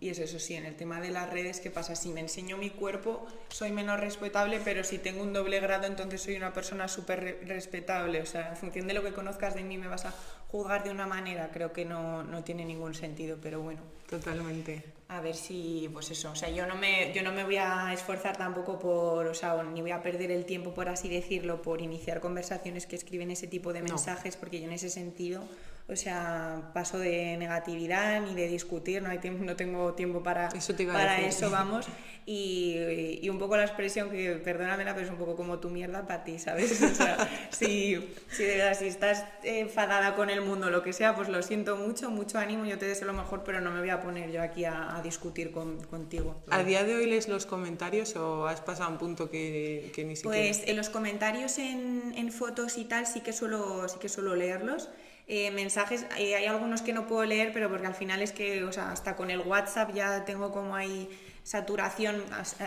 [0.00, 1.94] y, es eso, sí, en el tema de las redes, ¿qué pasa?
[1.94, 6.22] Si me enseño mi cuerpo, soy menos respetable, pero si tengo un doble grado, entonces
[6.22, 8.22] soy una persona súper respetable.
[8.22, 10.14] O sea, en función de lo que conozcas de mí, me vas a
[10.48, 11.50] juzgar de una manera.
[11.52, 13.82] Creo que no, no tiene ningún sentido, pero bueno.
[14.08, 14.82] Totalmente.
[15.08, 17.92] A ver si, pues eso, o sea, yo no me, yo no me voy a
[17.92, 21.80] esforzar tampoco por, o sea, ni voy a perder el tiempo, por así decirlo, por
[21.80, 25.44] iniciar conversaciones que escriben ese tipo de mensajes, porque yo en ese sentido
[25.90, 30.48] o sea, paso de negatividad ni de discutir, no, hay tiempo, no tengo tiempo para
[30.48, 31.86] eso, para eso vamos.
[32.30, 36.06] Y, y, un poco la expresión que, perdóname, pero es un poco como tu mierda
[36.06, 36.82] para ti, ¿sabes?
[36.92, 37.96] O sea, si,
[38.30, 41.76] si de verdad, si estás enfadada con el mundo, lo que sea, pues lo siento
[41.76, 44.42] mucho, mucho ánimo, yo te deseo lo mejor, pero no me voy a poner yo
[44.42, 46.42] aquí a, discutir con, contigo.
[46.50, 50.04] ¿A día de hoy lees los comentarios o has pasado a un punto que, que
[50.04, 50.36] ni siquiera...?
[50.36, 54.36] Pues en los comentarios en, en fotos y tal sí que suelo, sí que suelo
[54.36, 54.90] leerlos.
[55.30, 58.64] Eh, mensajes, eh, hay algunos que no puedo leer, pero porque al final es que,
[58.64, 61.10] o sea, hasta con el WhatsApp ya tengo como ahí
[61.42, 62.22] saturación,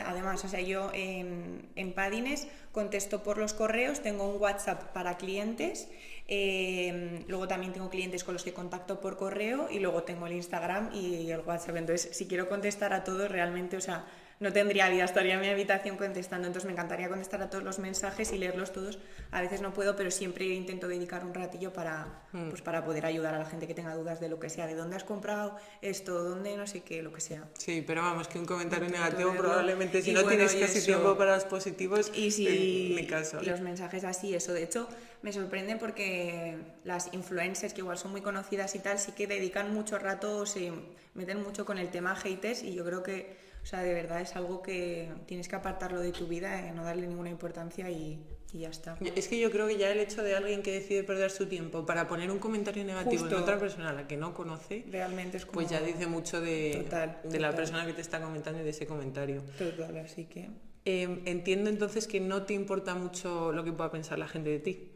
[0.06, 5.18] además, o sea, yo en, en Padines contesto por los correos, tengo un WhatsApp para
[5.18, 5.88] clientes,
[6.28, 10.34] eh, luego también tengo clientes con los que contacto por correo y luego tengo el
[10.34, 14.06] Instagram y el WhatsApp, entonces si quiero contestar a todos realmente, o sea,
[14.42, 16.48] no tendría vida, estaría en mi habitación contestando.
[16.48, 18.98] Entonces me encantaría contestar a todos los mensajes y leerlos todos.
[19.30, 22.50] A veces no puedo, pero siempre intento dedicar un ratillo para, hmm.
[22.50, 24.74] pues, para poder ayudar a la gente que tenga dudas de lo que sea, de
[24.74, 27.48] dónde has comprado esto, dónde no sé qué, lo que sea.
[27.54, 31.46] Sí, pero vamos, que un comentario negativo probablemente si no tienes casi tiempo para los
[31.46, 33.40] positivos, y si, en mi caso.
[33.44, 34.54] Y los mensajes así, eso.
[34.54, 34.88] De hecho,
[35.22, 39.72] me sorprende porque las influencers, que igual son muy conocidas y tal, sí que dedican
[39.72, 40.72] mucho rato, se
[41.14, 44.36] meten mucho con el tema haters y yo creo que O sea, de verdad es
[44.36, 48.20] algo que tienes que apartarlo de tu vida, eh, no darle ninguna importancia y,
[48.54, 48.98] y ya está.
[49.16, 51.86] Es que yo creo que ya el hecho de alguien que decide perder su tiempo
[51.86, 53.36] para poner un comentario negativo Justo.
[53.38, 55.54] en otra persona a la que no conoce, Realmente es como...
[55.56, 58.72] pues ya dice mucho de, Total, de la persona que te está comentando y de
[58.72, 59.42] ese comentario.
[59.58, 60.50] Total, así que...
[60.84, 64.60] Eh, entiendo entonces que no te importa mucho lo que pueda pensar la gente de
[64.60, 64.91] ti.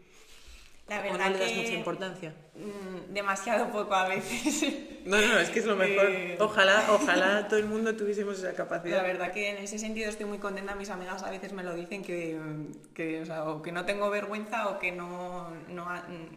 [0.88, 2.36] La o verdad no le das que- mucha importancia.
[2.56, 4.66] Mm, demasiado poco a veces.
[5.06, 6.08] No, no, es que es lo mejor.
[6.10, 6.36] Eh.
[6.40, 9.04] Ojalá, ojalá todo el mundo tuviésemos esa La capacidad.
[9.04, 10.74] verdad que en ese sentido estoy muy contenta.
[10.74, 12.40] Mis amigas a veces me lo dicen que,
[12.96, 15.88] que, o, sea, o que no tengo vergüenza o que no, no,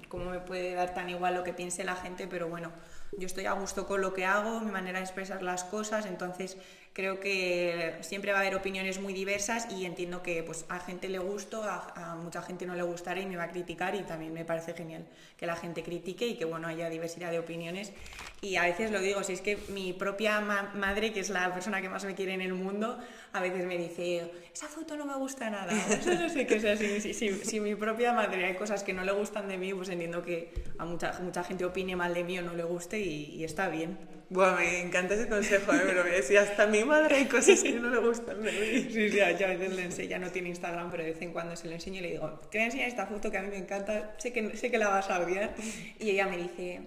[0.08, 2.70] cómo me puede dar tan igual lo que piense la gente, pero bueno,
[3.16, 6.58] yo estoy a gusto con lo que hago, mi manera de expresar las cosas, entonces
[6.98, 11.08] creo que siempre va a haber opiniones muy diversas y entiendo que pues a gente
[11.08, 14.00] le gusto, a, a mucha gente no le gustará y me va a criticar y
[14.02, 15.06] también me parece genial
[15.36, 17.92] que la gente critique y que bueno haya diversidad de opiniones.
[18.40, 21.54] Y a veces lo digo, si es que mi propia ma- madre, que es la
[21.54, 22.98] persona que más me quiere en el mundo,
[23.32, 26.60] a veces me dice, esa foto no me gusta nada, eso no sé qué, o
[26.60, 29.56] sea, si, si- si- si mi propia madre hay cosas que no le gustan de
[29.58, 32.64] mí, pues entiendo que a mucha, mucha gente opine mal de mí o no le
[32.64, 33.98] guste y, y está bien.
[34.30, 35.80] Buah, me encanta ese consejo, ¿eh?
[35.86, 38.90] pero si hasta a mi madre hay cosas que no le gustan de mí.
[38.92, 41.32] Sí, sí, yo a veces le enseño, ya no tiene Instagram, pero de vez en
[41.32, 43.42] cuando se lo enseño y le digo, te voy a enseñar esta foto que a
[43.42, 45.54] mí me encanta, sé que, sé que la vas a odiar.
[45.98, 46.80] Y ella me dice,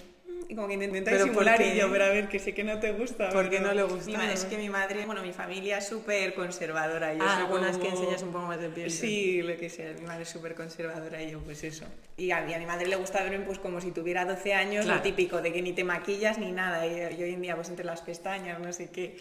[0.51, 2.77] y como que intenta ¿Pero disimular y yo, pero a ver, que sé que no
[2.77, 3.29] te gusta.
[3.29, 4.33] ¿Por qué pero no le gusta?
[4.33, 7.13] es que mi madre, bueno, mi familia es súper conservadora.
[7.13, 8.91] Yo Ah, algunas como- que enseñas un poco más de piel.
[8.91, 11.85] Sí, lo que sea, mi madre es súper conservadora y yo pues eso.
[12.17, 14.83] Y a, mí, a mi madre le gusta verme pues como si tuviera 12 años,
[14.83, 14.97] Claro.
[14.97, 16.85] lo típico de que ni te maquillas ni nada.
[16.85, 19.15] Y, y hoy en día pues entre las pestañas, no sé qué.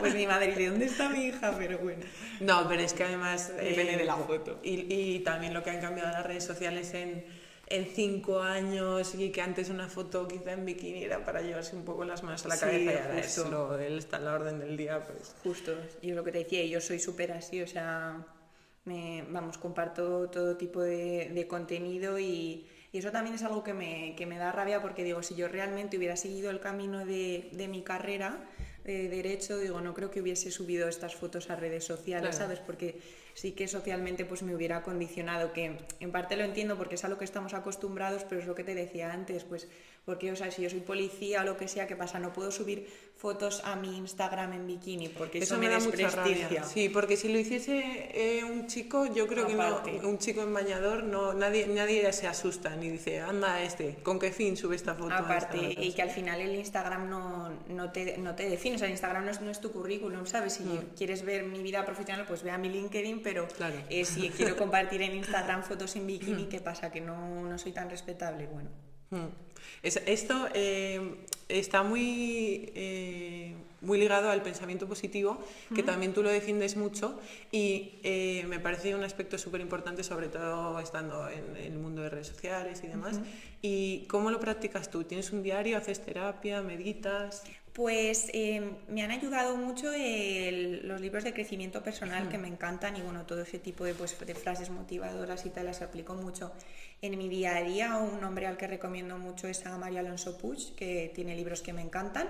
[0.00, 1.54] Pues mi madre dice, ¿dónde está mi hija?
[1.56, 2.04] Pero bueno.
[2.40, 3.52] No, pero es que además...
[3.56, 4.58] Depende de la foto.
[4.64, 7.24] Y, y también lo que han cambiado las redes sociales en,
[7.66, 11.84] en cinco años y que antes una foto quizá en bikini era para llevarse un
[11.84, 14.34] poco las manos a la Sí, cabeza y ahora es lo, él está en la
[14.34, 15.34] orden del día, pues...
[15.42, 15.72] Justo,
[16.02, 18.26] yo lo que te decía, yo soy súper así, o sea,
[18.84, 23.74] me, vamos, comparto todo tipo de, de contenido y, y eso también es algo que
[23.74, 27.48] me, que me da rabia porque digo, si yo realmente hubiera seguido el camino de,
[27.52, 28.44] de mi carrera
[28.84, 32.44] de derecho, digo, no creo que hubiese subido estas fotos a redes sociales, Claro.
[32.44, 32.58] ¿sabes?
[32.58, 33.00] Porque
[33.34, 37.08] sí que socialmente pues me hubiera condicionado, que en parte lo entiendo porque es a
[37.08, 39.68] lo que estamos acostumbrados, pero es lo que te decía antes, pues
[40.04, 42.18] porque, o sea, si yo soy policía o lo que sea, ¿qué pasa?
[42.18, 46.48] No puedo subir fotos a mi Instagram en bikini porque eso, me, da mucha desprestigia.
[46.48, 46.64] rabia.
[46.64, 49.92] Sí, porque si lo hiciese eh, un chico, yo creo Aparte.
[49.92, 53.94] que no, un chico en bañador, no, nadie, nadie se asusta ni dice, anda este,
[54.02, 55.14] ¿con qué fin sube esta foto?
[55.14, 55.84] a Aparte, esta hora?".
[55.86, 58.92] y que al final el Instagram no, no, te, no te define, o sea, el
[58.94, 60.54] Instagram no es, no es tu currículum, ¿sabes?
[60.54, 60.64] Si
[60.96, 63.56] quieres ver mi vida profesional, pues ve a mi LinkedIn, pero Mm.
[63.56, 63.76] Claro.
[63.88, 66.90] eh, si quiero compartir en Instagram fotos en bikini, ¿qué pasa?
[66.90, 68.70] Que no, no soy tan respetable, bueno.
[69.10, 69.26] Mm.
[69.82, 71.00] Es- esto eh,
[71.48, 75.42] está muy, eh, muy ligado al pensamiento positivo,
[75.74, 77.18] que también tú lo defiendes mucho
[77.50, 82.10] y eh, me parece un aspecto súper importante, sobre todo estando en el mundo de
[82.10, 83.20] redes sociales y demás.
[83.60, 85.04] ¿Y cómo lo practicas tú?
[85.04, 85.76] ¿Tienes un diario?
[85.78, 86.62] ¿Haces terapia?
[86.62, 87.42] ¿Meditas?
[87.72, 92.96] Pues eh, me han ayudado mucho el- los libros de crecimiento personal que me encantan
[92.98, 96.52] y bueno, todo ese tipo de, pues, de frases motivadoras y tal las aplico mucho
[97.00, 97.96] en mi día a día.
[97.96, 101.72] Un hombre al que recomiendo mucho es a María Alonso Puig, que tiene libros que
[101.72, 102.28] me encantan.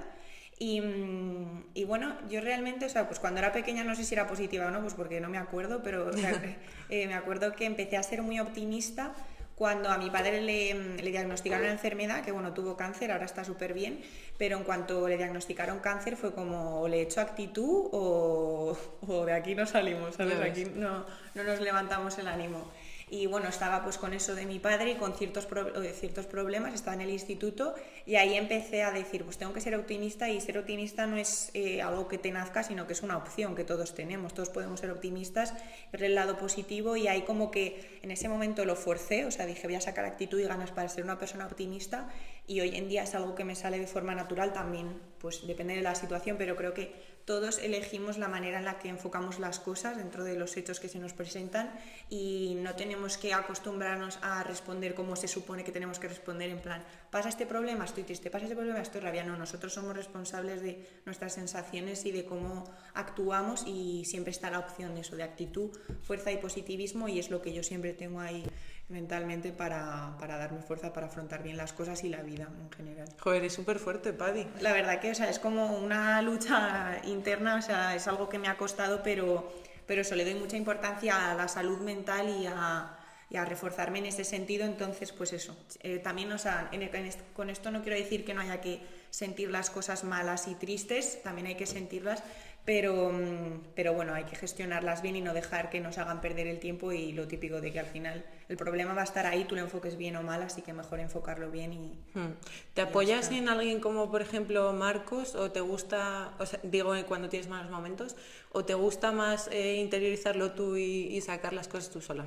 [0.61, 4.15] Y, mm, y bueno, yo realmente, o sea, pues cuando era pequeña no sé si
[4.15, 6.31] era positiva o no, pues porque no me acuerdo, pero o sea,
[6.89, 9.13] eh, me acuerdo que empecé a ser muy optimista
[9.57, 13.45] cuando a mi padre le, le diagnosticaron la enfermedad, que bueno, tuvo cáncer, ahora está
[13.45, 14.01] súper bien,
[14.39, 19.33] pero en cuanto le diagnosticaron cáncer fue como o le echo actitud o, o de
[19.33, 20.41] aquí no salimos, ¿sabes?
[20.41, 22.71] Aquí no, no nos levantamos el ánimo.
[23.15, 26.25] Y bueno, estaba pues con eso de mi padre y con ciertos, pro- eh, ciertos
[26.25, 27.75] problemas, estaba en el instituto
[28.07, 31.51] y ahí empecé a decir, pues tengo que ser optimista y ser optimista no es
[31.53, 34.81] eh, algo que te nazca, sino que es una opción que todos tenemos, todos podemos
[34.81, 35.53] ser optimistas,
[35.93, 39.45] ver el lado positivo y ahí como que en ese momento lo forcé, o sea,
[39.45, 42.09] dije voy a sacar actitud y ganas para ser una persona optimista
[42.47, 45.75] y hoy en día es algo que me sale de forma natural también, pues depende
[45.77, 46.95] de la situación, pero creo que
[47.25, 50.89] todos elegimos la manera en la que enfocamos las cosas dentro de los hechos que
[50.89, 51.73] se nos presentan
[52.11, 56.61] y no tenemos que acostumbrarnos a responder como se supone que tenemos que responder en
[56.61, 59.25] plan, pasa este problema, estoy triste, pasa este problema, estoy rabia.
[59.25, 64.59] No, nosotros somos responsables de nuestras sensaciones y de cómo actuamos y siempre está la
[64.59, 65.71] opción de eso, de actitud,
[66.03, 68.45] fuerza y positivismo y es lo que yo siempre tengo ahí
[68.93, 73.09] mentalmente para, para darme fuerza para afrontar bien las cosas y la vida en general.
[73.19, 74.47] Joder, es súper fuerte, Paddy.
[74.61, 78.39] La verdad que o sea, es como una lucha interna, o sea, es algo que
[78.39, 79.53] me ha costado, pero,
[79.87, 82.97] pero eso le doy mucha importancia a la salud mental y a,
[83.31, 84.65] y a reforzarme en ese sentido.
[84.67, 85.57] Entonces, pues eso.
[85.81, 88.61] Eh, también, o sea, en- en est- con esto no quiero decir que no haya
[88.61, 88.81] que
[89.11, 92.23] sentir las cosas malas y tristes, también hay que sentirlas,
[92.65, 96.47] pero, mm, pero bueno, hay que gestionarlas bien y no dejar que nos hagan perder
[96.47, 99.45] el tiempo y lo típico de que al final el problema va a estar ahí,
[99.45, 101.99] tú lo enfoques bien o mal, así que mejor enfocarlo bien y...
[102.15, 102.35] Hmm.
[102.75, 107.05] ¿Te apoyas en alguien como por ejemplo Marcos o te gusta, o sea, digo eh,
[107.05, 108.17] cuando tienes malos momentos,
[108.53, 112.27] o te gusta más eh, interiorizarlo tú y, y sacar las cosas tú sola?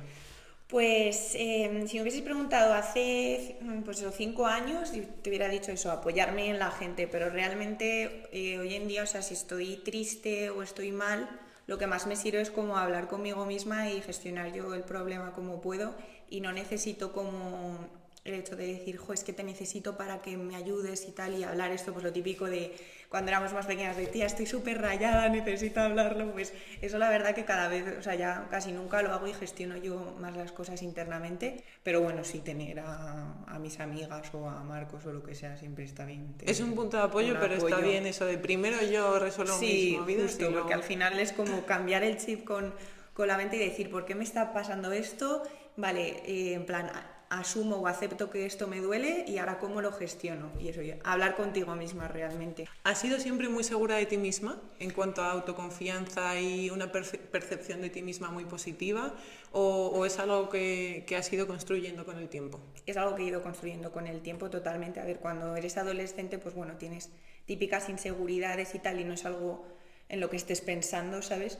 [0.68, 4.90] Pues em, si me hubieses preguntado hace pues cinco años,
[5.22, 9.06] te hubiera dicho eso, apoyarme en la gente, pero realmente eh, hoy en día, o
[9.06, 11.28] sea, si estoy triste o estoy mal,
[11.68, 15.32] lo que más me sirve es como hablar conmigo misma y gestionar yo el problema
[15.34, 15.94] como puedo
[16.28, 17.78] y no necesito como
[18.24, 21.38] el hecho de decir, jo, es que te necesito para que me ayudes y tal,
[21.38, 22.74] y hablar esto, pues lo típico de
[23.08, 26.52] cuando éramos más pequeñas, de tía, estoy súper rayada, necesito hablarlo, pues
[26.82, 29.76] eso la verdad que cada vez, o sea, ya casi nunca lo hago y gestiono
[29.76, 34.62] yo más las cosas internamente, pero bueno, sí tener a, a mis amigas o a
[34.64, 36.34] Marcos o lo que sea siempre está bien.
[36.44, 40.00] Es un punto de apoyo, pero está bien eso de primero yo resuelvo sí, mis
[40.00, 40.38] movidas.
[40.52, 42.74] porque al final es como cambiar el chip con,
[43.14, 45.42] con la mente y decir, ¿por qué me está pasando esto?
[45.76, 46.90] Vale, eh, en plan,
[47.30, 50.50] asumo o acepto que esto me duele y ahora cómo lo gestiono.
[50.60, 52.68] Y eso, hablar contigo misma realmente.
[52.84, 57.80] ¿Has sido siempre muy segura de ti misma en cuanto a autoconfianza y una percepción
[57.82, 59.14] de ti misma muy positiva?
[59.52, 62.60] ¿O, es algo que, que, has ido construyendo con el tiempo?
[62.84, 65.00] Es algo que he ido construyendo con el tiempo totalmente.
[65.00, 67.10] A ver, cuando eres adolescente, pues bueno, tienes
[67.46, 69.66] típicas inseguridades y tal, y no es algo
[70.08, 71.58] en lo que estés pensando, ¿sabes?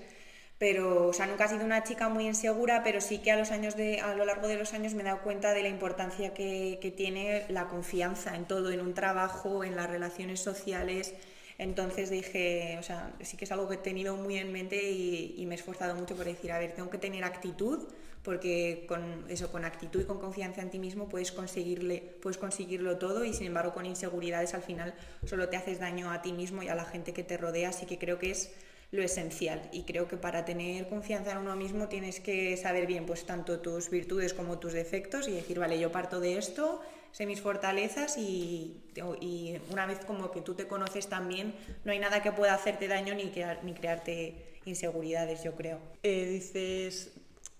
[0.58, 3.50] Pero o sea, nunca he sido una chica muy insegura, pero sí que a, los
[3.50, 6.32] años de, a lo largo de los años me he dado cuenta de la importancia
[6.32, 11.14] que, que tiene la confianza en todo, en un trabajo, en las relaciones sociales.
[11.58, 15.34] Entonces dije, o sea, sí que es algo que he tenido muy en mente y,
[15.36, 17.88] y, me he esforzado mucho por decir, a ver, tengo que tener actitud,
[18.26, 22.98] porque con eso, con actitud y con confianza en ti mismo puedes, conseguirle, puedes conseguirlo
[22.98, 24.94] todo y sin embargo con inseguridades al final
[25.24, 27.86] solo te haces daño a ti mismo y a la gente que te rodea, así
[27.86, 28.52] que creo que es
[28.90, 29.68] lo esencial.
[29.72, 33.60] Y creo que para tener confianza en uno mismo tienes que saber bien pues tanto
[33.60, 36.80] tus virtudes como tus defectos y decir, vale, yo parto de esto,
[37.12, 38.82] sé mis fortalezas y,
[39.20, 42.88] y una vez como que tú te conoces también, no hay nada que pueda hacerte
[42.88, 43.32] daño ni,
[43.62, 45.78] ni crearte inseguridades, yo creo.
[46.02, 47.12] Eh, dices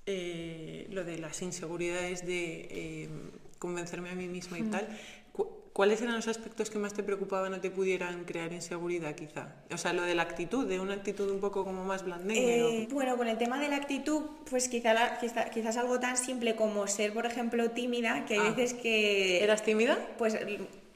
[0.06, 3.08] eh, lo de las inseguridades de eh,
[3.58, 4.86] convencerme a mí misma y tal.
[5.76, 9.56] ¿Cuáles eran los aspectos que más te preocupaban o te pudieran crear inseguridad, quizá?
[9.70, 12.84] O sea, lo de la actitud, de una actitud un poco como más blandengue.
[12.84, 15.18] Eh, bueno, con el tema de la actitud, pues quizá,
[15.52, 18.54] quizás algo tan simple como ser, por ejemplo, tímida, que hay ah.
[18.54, 19.44] veces que...
[19.44, 19.98] ¿Eras tímida?
[20.16, 20.38] Pues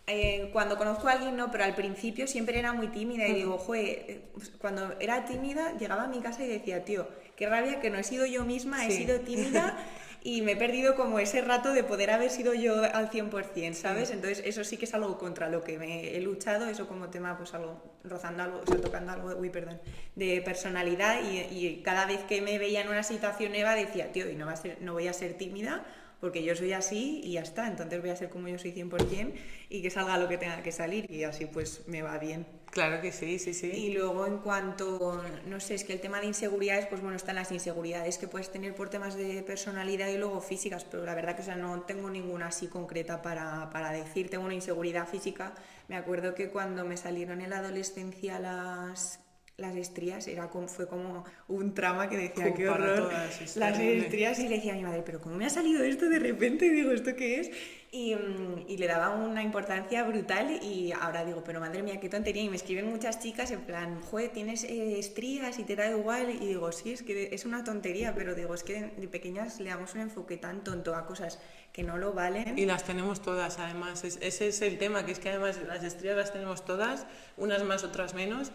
[0.07, 3.59] eh, cuando conozco a alguien no, pero al principio siempre era muy tímida y digo,
[3.59, 4.22] joder,
[4.62, 7.07] cuando era tímida llegaba a mi casa y decía, tío,
[7.37, 9.76] qué rabia que no he sido yo misma, he sido tímida
[10.23, 14.11] y me he perdido como ese rato de poder haber sido yo al 100%, ¿sabes?
[14.11, 17.37] Entonces eso sí que es algo contra lo que me he luchado, eso como tema
[17.39, 19.81] pues algo rozando algo, o sea, tocando algo, uy, perdón,
[20.16, 24.29] de personalidad y, y, cada vez que me veía en una situación nueva decía, tío,
[24.31, 25.85] y no, va a ser, no voy a ser tímida
[26.21, 29.33] porque yo soy así y ya está, entonces voy a ser como yo soy 100%
[29.71, 32.47] y que salga lo que tenga que salir y así pues me va bien.
[32.71, 33.66] Claro que sí, sí, sí.
[33.66, 37.35] Y luego en cuanto, no sé, es que el tema de inseguridades, pues bueno, están
[37.35, 41.35] las inseguridades que puedes tener por temas de personalidad y luego físicas, pero la verdad
[41.35, 45.53] que o sea, no tengo ninguna así concreta para, para decir, tengo una inseguridad física.
[45.89, 49.18] Me acuerdo que cuando me salieron en la adolescencia las
[49.61, 53.12] las estrías era como, fue como un trama que decía, qué horror,
[53.56, 56.18] las estrías y le decía a mi madre, pero ¿cómo me ha salido esto de
[56.18, 56.66] repente?
[56.66, 57.50] Y digo, ¿esto qué es?
[57.92, 62.08] Y, mm, y, le daba una importancia brutal y ahora digo, pero madre mía, qué
[62.08, 62.44] tontería.
[62.44, 66.30] Y me escriben muchas chicas en plan, joder, tienes eh, estrías y te da igual.
[66.30, 69.70] Y digo, sí, es que es una tontería, pero digo, es que de pequeñas le
[69.70, 71.40] damos un enfoque tan tonto a cosas
[71.72, 72.56] que no lo valen.
[72.56, 74.04] Y las tenemos todas, además.
[74.04, 77.06] ese es el tema, que es que además las estrías las tenemos todas,
[77.36, 78.52] unas más, otras menos.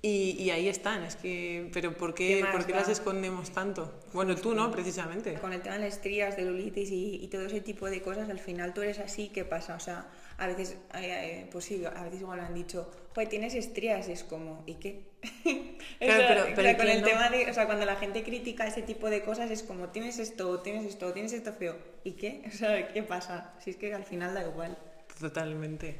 [0.00, 4.00] Y, ahí están, es que, pero ¿por qué, ¿por qué las escondemos tanto?
[4.12, 5.34] Bueno, tú no, precisamente.
[5.34, 8.30] Con el tema de las estrías, de lulitis y, y, todo ese tipo de cosas,
[8.30, 9.74] al final tú eres así, ¿qué pasa?
[9.74, 10.06] O sea,
[10.38, 14.12] a veces, eh, pues sí, a veces igual me han dicho, pues tienes estrías, y
[14.12, 15.08] es como, ¿y qué?
[15.98, 19.22] Claro, pero, con el tema de, o sea, cuando la gente critica ese tipo de
[19.24, 22.44] cosas, es como, tienes esto, tienes esto, tienes esto feo, ¿y qué?
[22.54, 23.52] O sea, ¿qué pasa?
[23.58, 24.78] Si es que al final da igual.
[25.18, 25.98] Totalmente.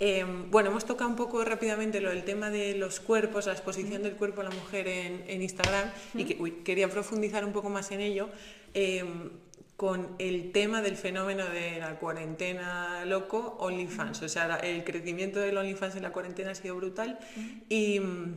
[0.00, 4.02] Em, bueno, hemos tocado un poco rápidamente lo del tema de los cuerpos, la exposición
[4.02, 8.00] del cuerpo a la mujer en, Instagram, y que, quería profundizar un poco más en
[8.00, 8.28] ello.
[8.74, 9.30] Em,
[9.76, 14.22] con el tema del fenómeno de la cuarentena loco, OnlyFans.
[14.22, 17.18] O sea, el crecimiento del OnlyFans en la cuarentena ha sido brutal.
[17.68, 18.36] Y mm,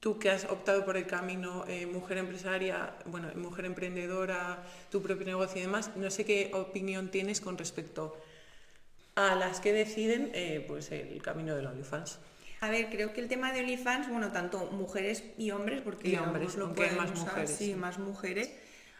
[0.00, 5.26] tú que has optado por el camino eh, mujer empresaria, bueno, mujer emprendedora, tu propio
[5.26, 8.16] negocio y demás, no sé qué opinión tienes con respecto
[9.16, 12.18] a las que deciden eh, pues el camino del OnlyFans.
[12.60, 16.16] A ver, creo que el tema de OnlyFans, bueno, tanto mujeres y hombres, porque Y
[16.16, 17.74] hombres, lo pueden más usar, mujeres, sí, sí.
[17.74, 18.50] más mujeres.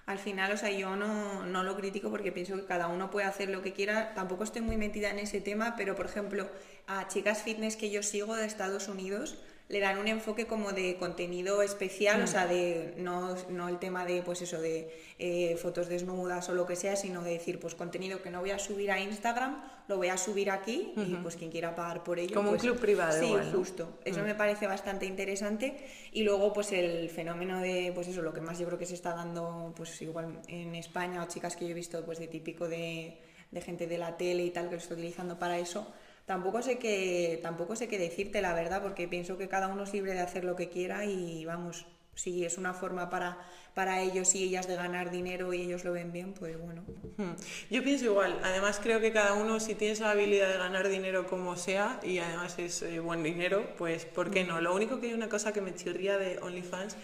[0.07, 3.27] Al final, o sea, yo no, no lo critico porque pienso que cada uno puede
[3.27, 4.15] hacer lo que quiera.
[4.15, 6.49] Tampoco estoy muy metida en ese tema, pero por ejemplo,
[6.87, 9.39] a chicas fitness que yo sigo de Estados Unidos
[9.69, 14.05] le dan un enfoque como de contenido especial, o sea, de no, no el tema
[14.05, 14.89] de, pues eso, de
[15.19, 18.51] eh, fotos desnudas o lo que sea, sino de decir, pues contenido que no voy
[18.51, 22.21] a subir a Instagram, lo voy a subir aquí y pues quien quiera pagar por
[22.21, 22.35] ello.
[22.35, 23.99] Como un pues, club privado Sí, justo.
[24.05, 25.77] Eso me parece bastante interesante.
[26.13, 28.95] Y luego, pues el fenómeno de, pues eso, lo que más yo creo que se
[28.95, 32.69] está dando, pues igual en España, o chicas que yo he visto, pues de típico
[32.69, 33.19] de,
[33.51, 35.93] de gente de la tele y tal, que lo está utilizando para eso.
[36.27, 39.93] Tampoco sé qué, tampoco sé qué decirte, la verdad, porque pienso que cada uno es
[39.93, 43.39] libre de hacer lo que quiera y vamos, si es una forma para,
[43.75, 46.83] para ellos y ellas de ganar dinero y ellos lo ven bien, pues bueno.
[47.17, 47.35] Hmm.
[47.71, 51.29] Yo pienso igual, además creo que cada uno si tienes la habilidad de ganar dinero
[51.29, 54.61] como sea y además es eh, buen dinero, pues ¿por qué no?
[54.61, 56.97] Lo único que hay una cosa que me chirría de OnlyFans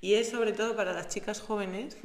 [0.00, 1.98] y es sobre todo para las chicas jóvenes,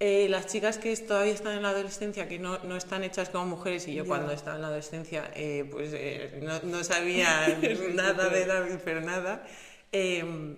[0.00, 3.46] eh, las chicas que todavía están en la adolescencia, que no, no están hechas como
[3.46, 4.08] mujeres y yo Ya.
[4.08, 7.58] cuando estaba en la adolescencia eh, pues eh, no, no sabía
[7.94, 9.44] nada de David, pero nada.
[9.92, 10.56] eh,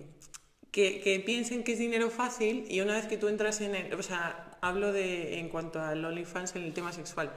[0.71, 3.93] que, que piensen que es dinero fácil y una vez que tú entras en el,
[3.93, 7.31] o sea, hablo de en cuanto al OnlyFans en el tema sexual,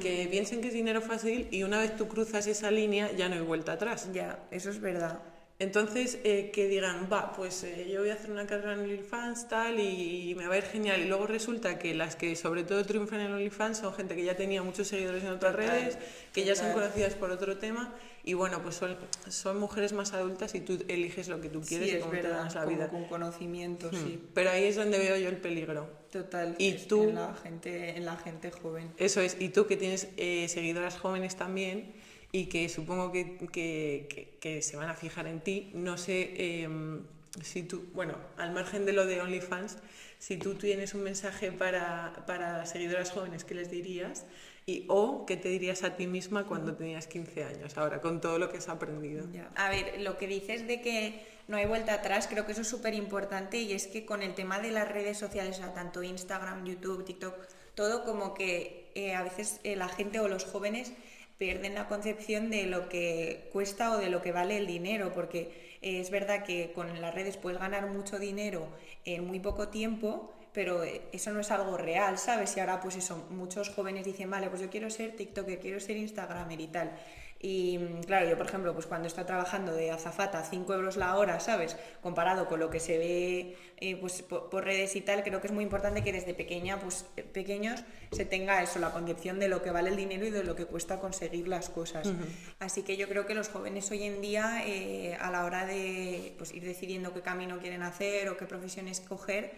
[0.00, 3.34] que piensen que es dinero fácil y una vez tú cruzas esa línea ya no
[3.36, 4.08] hay vuelta atrás.
[4.12, 5.20] Ya, eso es verdad.
[5.62, 9.48] Entonces, eh, que digan, va, pues eh, yo voy a hacer una carrera en OnlyFans,
[9.48, 11.00] tal, y, me va a ir genial.
[11.00, 14.34] Y luego resulta que las que sobre todo triunfan en OnlyFans son gente que ya
[14.34, 15.98] tenía muchos seguidores en otras Total, redes,
[16.32, 16.82] que ya son total.
[16.82, 17.94] conocidas por otro tema,
[18.24, 18.96] y bueno, pues son,
[19.28, 22.16] son mujeres más adultas y tú eliges lo que tú quieres sí, y cómo te
[22.22, 22.88] verdad, ganas la como vida.
[22.88, 24.20] con conocimiento, sí.
[24.34, 25.88] Pero ahí es donde veo yo el peligro.
[26.10, 26.56] Total.
[26.58, 28.90] Y es tú- En la gente, en la gente joven.
[28.98, 31.94] Eso es, y tú que tienes eh, seguidoras jóvenes también
[32.32, 36.32] y que supongo que, que- que- que se van a fijar en ti, no sé
[36.36, 36.68] eh,
[37.42, 39.76] si tú, bueno, al margen de lo de OnlyFans,
[40.18, 44.24] si tú tienes un mensaje para, para seguidoras jóvenes, ¿qué les dirías?
[44.64, 48.38] Y, o qué te dirías a ti misma cuando tenías 15 años, ahora, con todo
[48.38, 49.26] lo que has aprendido.
[49.32, 49.50] Ya.
[49.56, 52.68] A ver, lo que dices de que no hay vuelta atrás, creo que eso es
[52.68, 56.02] súper importante y es que con el tema de las redes sociales, o sea, tanto
[56.04, 57.34] Instagram, YouTube, TikTok,
[57.74, 60.92] todo como que eh, a veces eh, la gente o los jóvenes
[61.38, 65.76] pierden la concepción de lo que cuesta o de lo que vale el dinero, porque
[65.82, 68.68] eh, es verdad que con las redes puedes ganar mucho dinero
[69.04, 72.56] en muy poco tiempo, pero eh, eso no es algo real, ¿sabes?
[72.56, 75.96] Y ahora pues eso, muchos jóvenes dicen, vale, pues yo quiero ser TikToker, quiero ser
[75.96, 76.92] Instagramer y tal.
[77.42, 81.16] Y mm, claro, yo por ejemplo, pues cuando está trabajando de azafata 5 euros la
[81.16, 81.76] hora, ¿sabes?
[82.00, 85.48] Comparado con lo que se ve eh, pues, por, por redes y tal, creo que
[85.48, 87.82] es muy importante que desde pequeña, pues eh, pequeños,
[88.12, 90.66] se tenga eso, la concepción de lo que vale el dinero y de lo que
[90.66, 92.12] cuesta conseguir las cosas.
[92.60, 96.34] Así que yo creo que los jóvenes hoy en día, eh, a la hora de
[96.38, 99.50] pues, ir decidiendo qué camino quieren hacer o qué profesión escoger,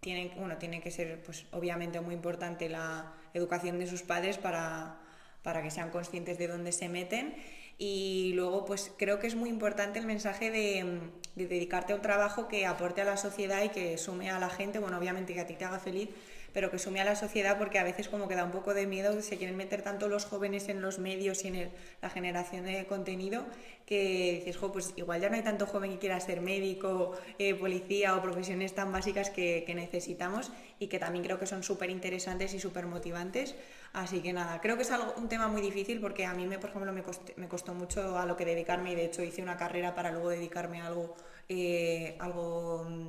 [0.00, 5.00] tienen, bueno, tiene que ser, pues obviamente muy importante la educación de sus padres para,
[5.46, 7.36] para que sean conscientes de dónde se meten.
[7.78, 10.98] Y luego, pues creo que es muy importante el mensaje de,
[11.36, 14.50] de dedicarte a un trabajo que aporte a la sociedad y que sume a la
[14.50, 16.08] gente, bueno, obviamente que a ti te haga feliz,
[16.56, 18.86] pero que sume a la sociedad porque a veces como que da un poco de
[18.86, 22.64] miedo, se quieren meter tanto los jóvenes en los medios y en el- la generación
[22.64, 23.44] de contenido
[23.84, 27.54] que dices, jo, pues igual ya no hay tanto joven que quiera ser médico, eh,
[27.54, 30.50] policía o profesiones tan básicas que, que necesitamos
[30.80, 33.54] y que también creo que son súper interesantes y súper motivantes.
[33.92, 36.58] Así que nada, creo que es algo, un tema muy difícil porque a mí, me,
[36.58, 37.02] por ejemplo, me,
[37.36, 40.30] me costó mucho a lo que dedicarme y de hecho hice una carrera para luego
[40.30, 41.14] dedicarme a algo,
[41.48, 43.08] eh, algo mm,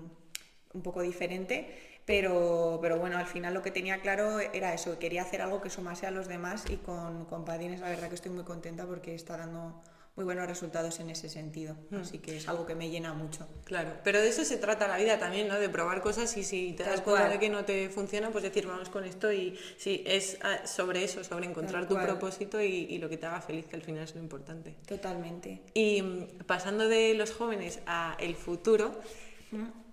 [0.73, 1.96] un poco diferente.
[2.07, 5.69] Pero, pero bueno, al final lo que tenía claro era eso, quería hacer algo que
[5.69, 9.13] sumase a los demás y con, con Padines la verdad que estoy muy contenta porque
[9.13, 9.83] está dando
[10.15, 11.75] muy buenos resultados en ese sentido.
[11.91, 13.45] Así que es algo que me llena mucho.
[13.65, 15.59] Claro, pero de eso se trata la vida también, ¿no?
[15.59, 17.33] De probar cosas y si te Tal das cuenta cual.
[17.33, 21.03] de que no te funciona, pues decir, vamos con esto y sí, es ah, sobre
[21.03, 22.07] eso, sobre encontrar Tal tu cual.
[22.07, 24.75] propósito y, y lo que te haga feliz, que al final es lo importante.
[24.87, 25.61] Totalmente.
[25.75, 28.99] Y mm, pasando de los jóvenes a el futuro,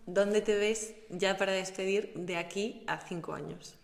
[0.07, 3.77] ¿dónde te ves ya para despedir de aquí a cinco años?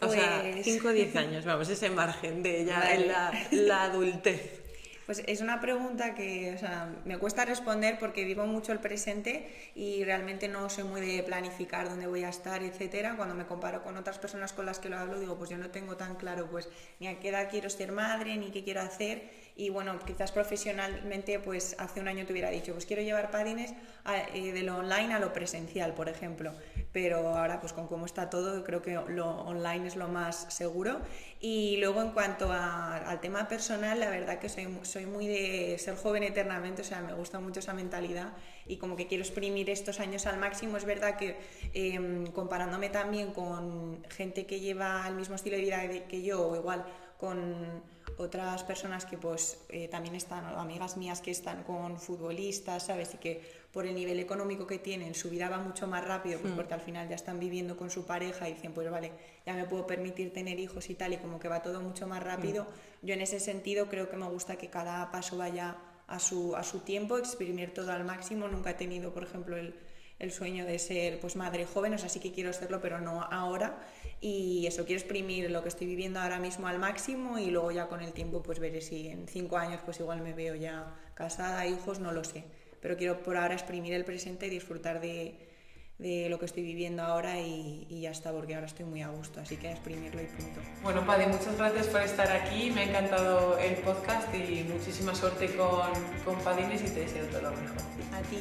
[0.00, 3.06] O sea, Pues- 5 o 10 años, vamos, ese margen de ya Vale.
[3.08, 4.62] la, la adultez.
[5.06, 9.48] Pues es una pregunta que o sea, me cuesta responder porque vivo mucho el presente
[9.74, 13.16] y realmente no soy muy de planificar dónde voy a estar, etcétera.
[13.16, 15.70] Cuando me comparo con otras personas con las que lo hablo, digo, pues yo no
[15.70, 16.68] tengo tan claro pues
[17.00, 19.30] ni a qué edad quiero ser madre, ni qué quiero hacer.
[19.58, 23.74] Y bueno, quizás profesionalmente, pues hace un año te hubiera dicho, pues quiero llevar padines
[24.04, 26.52] a- eh, de lo online a lo presencial, por ejemplo.
[26.90, 31.00] pero ahora pues con cómo está todo creo que lo online es lo más seguro.
[31.40, 35.96] Y luego en cuanto al tema personal, la verdad que soy, soy muy de ser
[35.96, 38.32] joven eternamente, o sea, me gusta mucho esa mentalidad
[38.66, 40.76] y como que quiero exprimir estos años al máximo.
[40.78, 41.36] Es verdad que
[41.74, 45.78] em, comparándome también con gente que lleva el mismo estilo de vida
[46.08, 46.84] que yo o igual
[47.18, 47.82] con
[48.16, 53.14] otras personas que pues eh, también están, amigas mías que están con futbolistas, ¿sabes?
[53.14, 53.42] Y que
[53.72, 56.56] por el nivel económico que tienen su vida va mucho más rápido, pues hmm.
[56.56, 59.12] porque al final ya están viviendo con su pareja y dicen, pues vale,
[59.46, 62.22] ya me puedo permitir tener hijos y tal, y como que va todo mucho más
[62.22, 62.64] rápido.
[62.64, 63.06] Hmm.
[63.06, 66.64] Yo en ese sentido creo que me gusta que cada paso vaya a su, a
[66.64, 68.48] su tiempo, exprimir todo al máximo.
[68.48, 69.74] Nunca he tenido, por ejemplo, el,
[70.18, 73.22] el sueño de ser pues madre joven, o sea, sí que quiero serlo, pero no
[73.22, 73.78] ahora.
[74.20, 77.86] Y eso, quiero exprimir lo que estoy viviendo ahora mismo al máximo y luego ya
[77.86, 81.66] con el tiempo pues veré si en cinco años pues igual me veo ya casada,
[81.66, 82.44] hijos, no lo sé.
[82.80, 85.48] Pero quiero por ahora exprimir el presente y disfrutar de,
[85.98, 89.08] de lo que estoy viviendo ahora y, y, ya está, porque ahora estoy muy a
[89.08, 90.60] gusto, así que a exprimirlo y punto.
[90.82, 95.46] Bueno, Paddy, muchas gracias por estar aquí, me ha encantado el podcast y muchísima suerte
[95.56, 95.92] con,
[96.24, 97.82] con Padines y te deseo todo lo mejor.
[98.12, 98.38] A ti.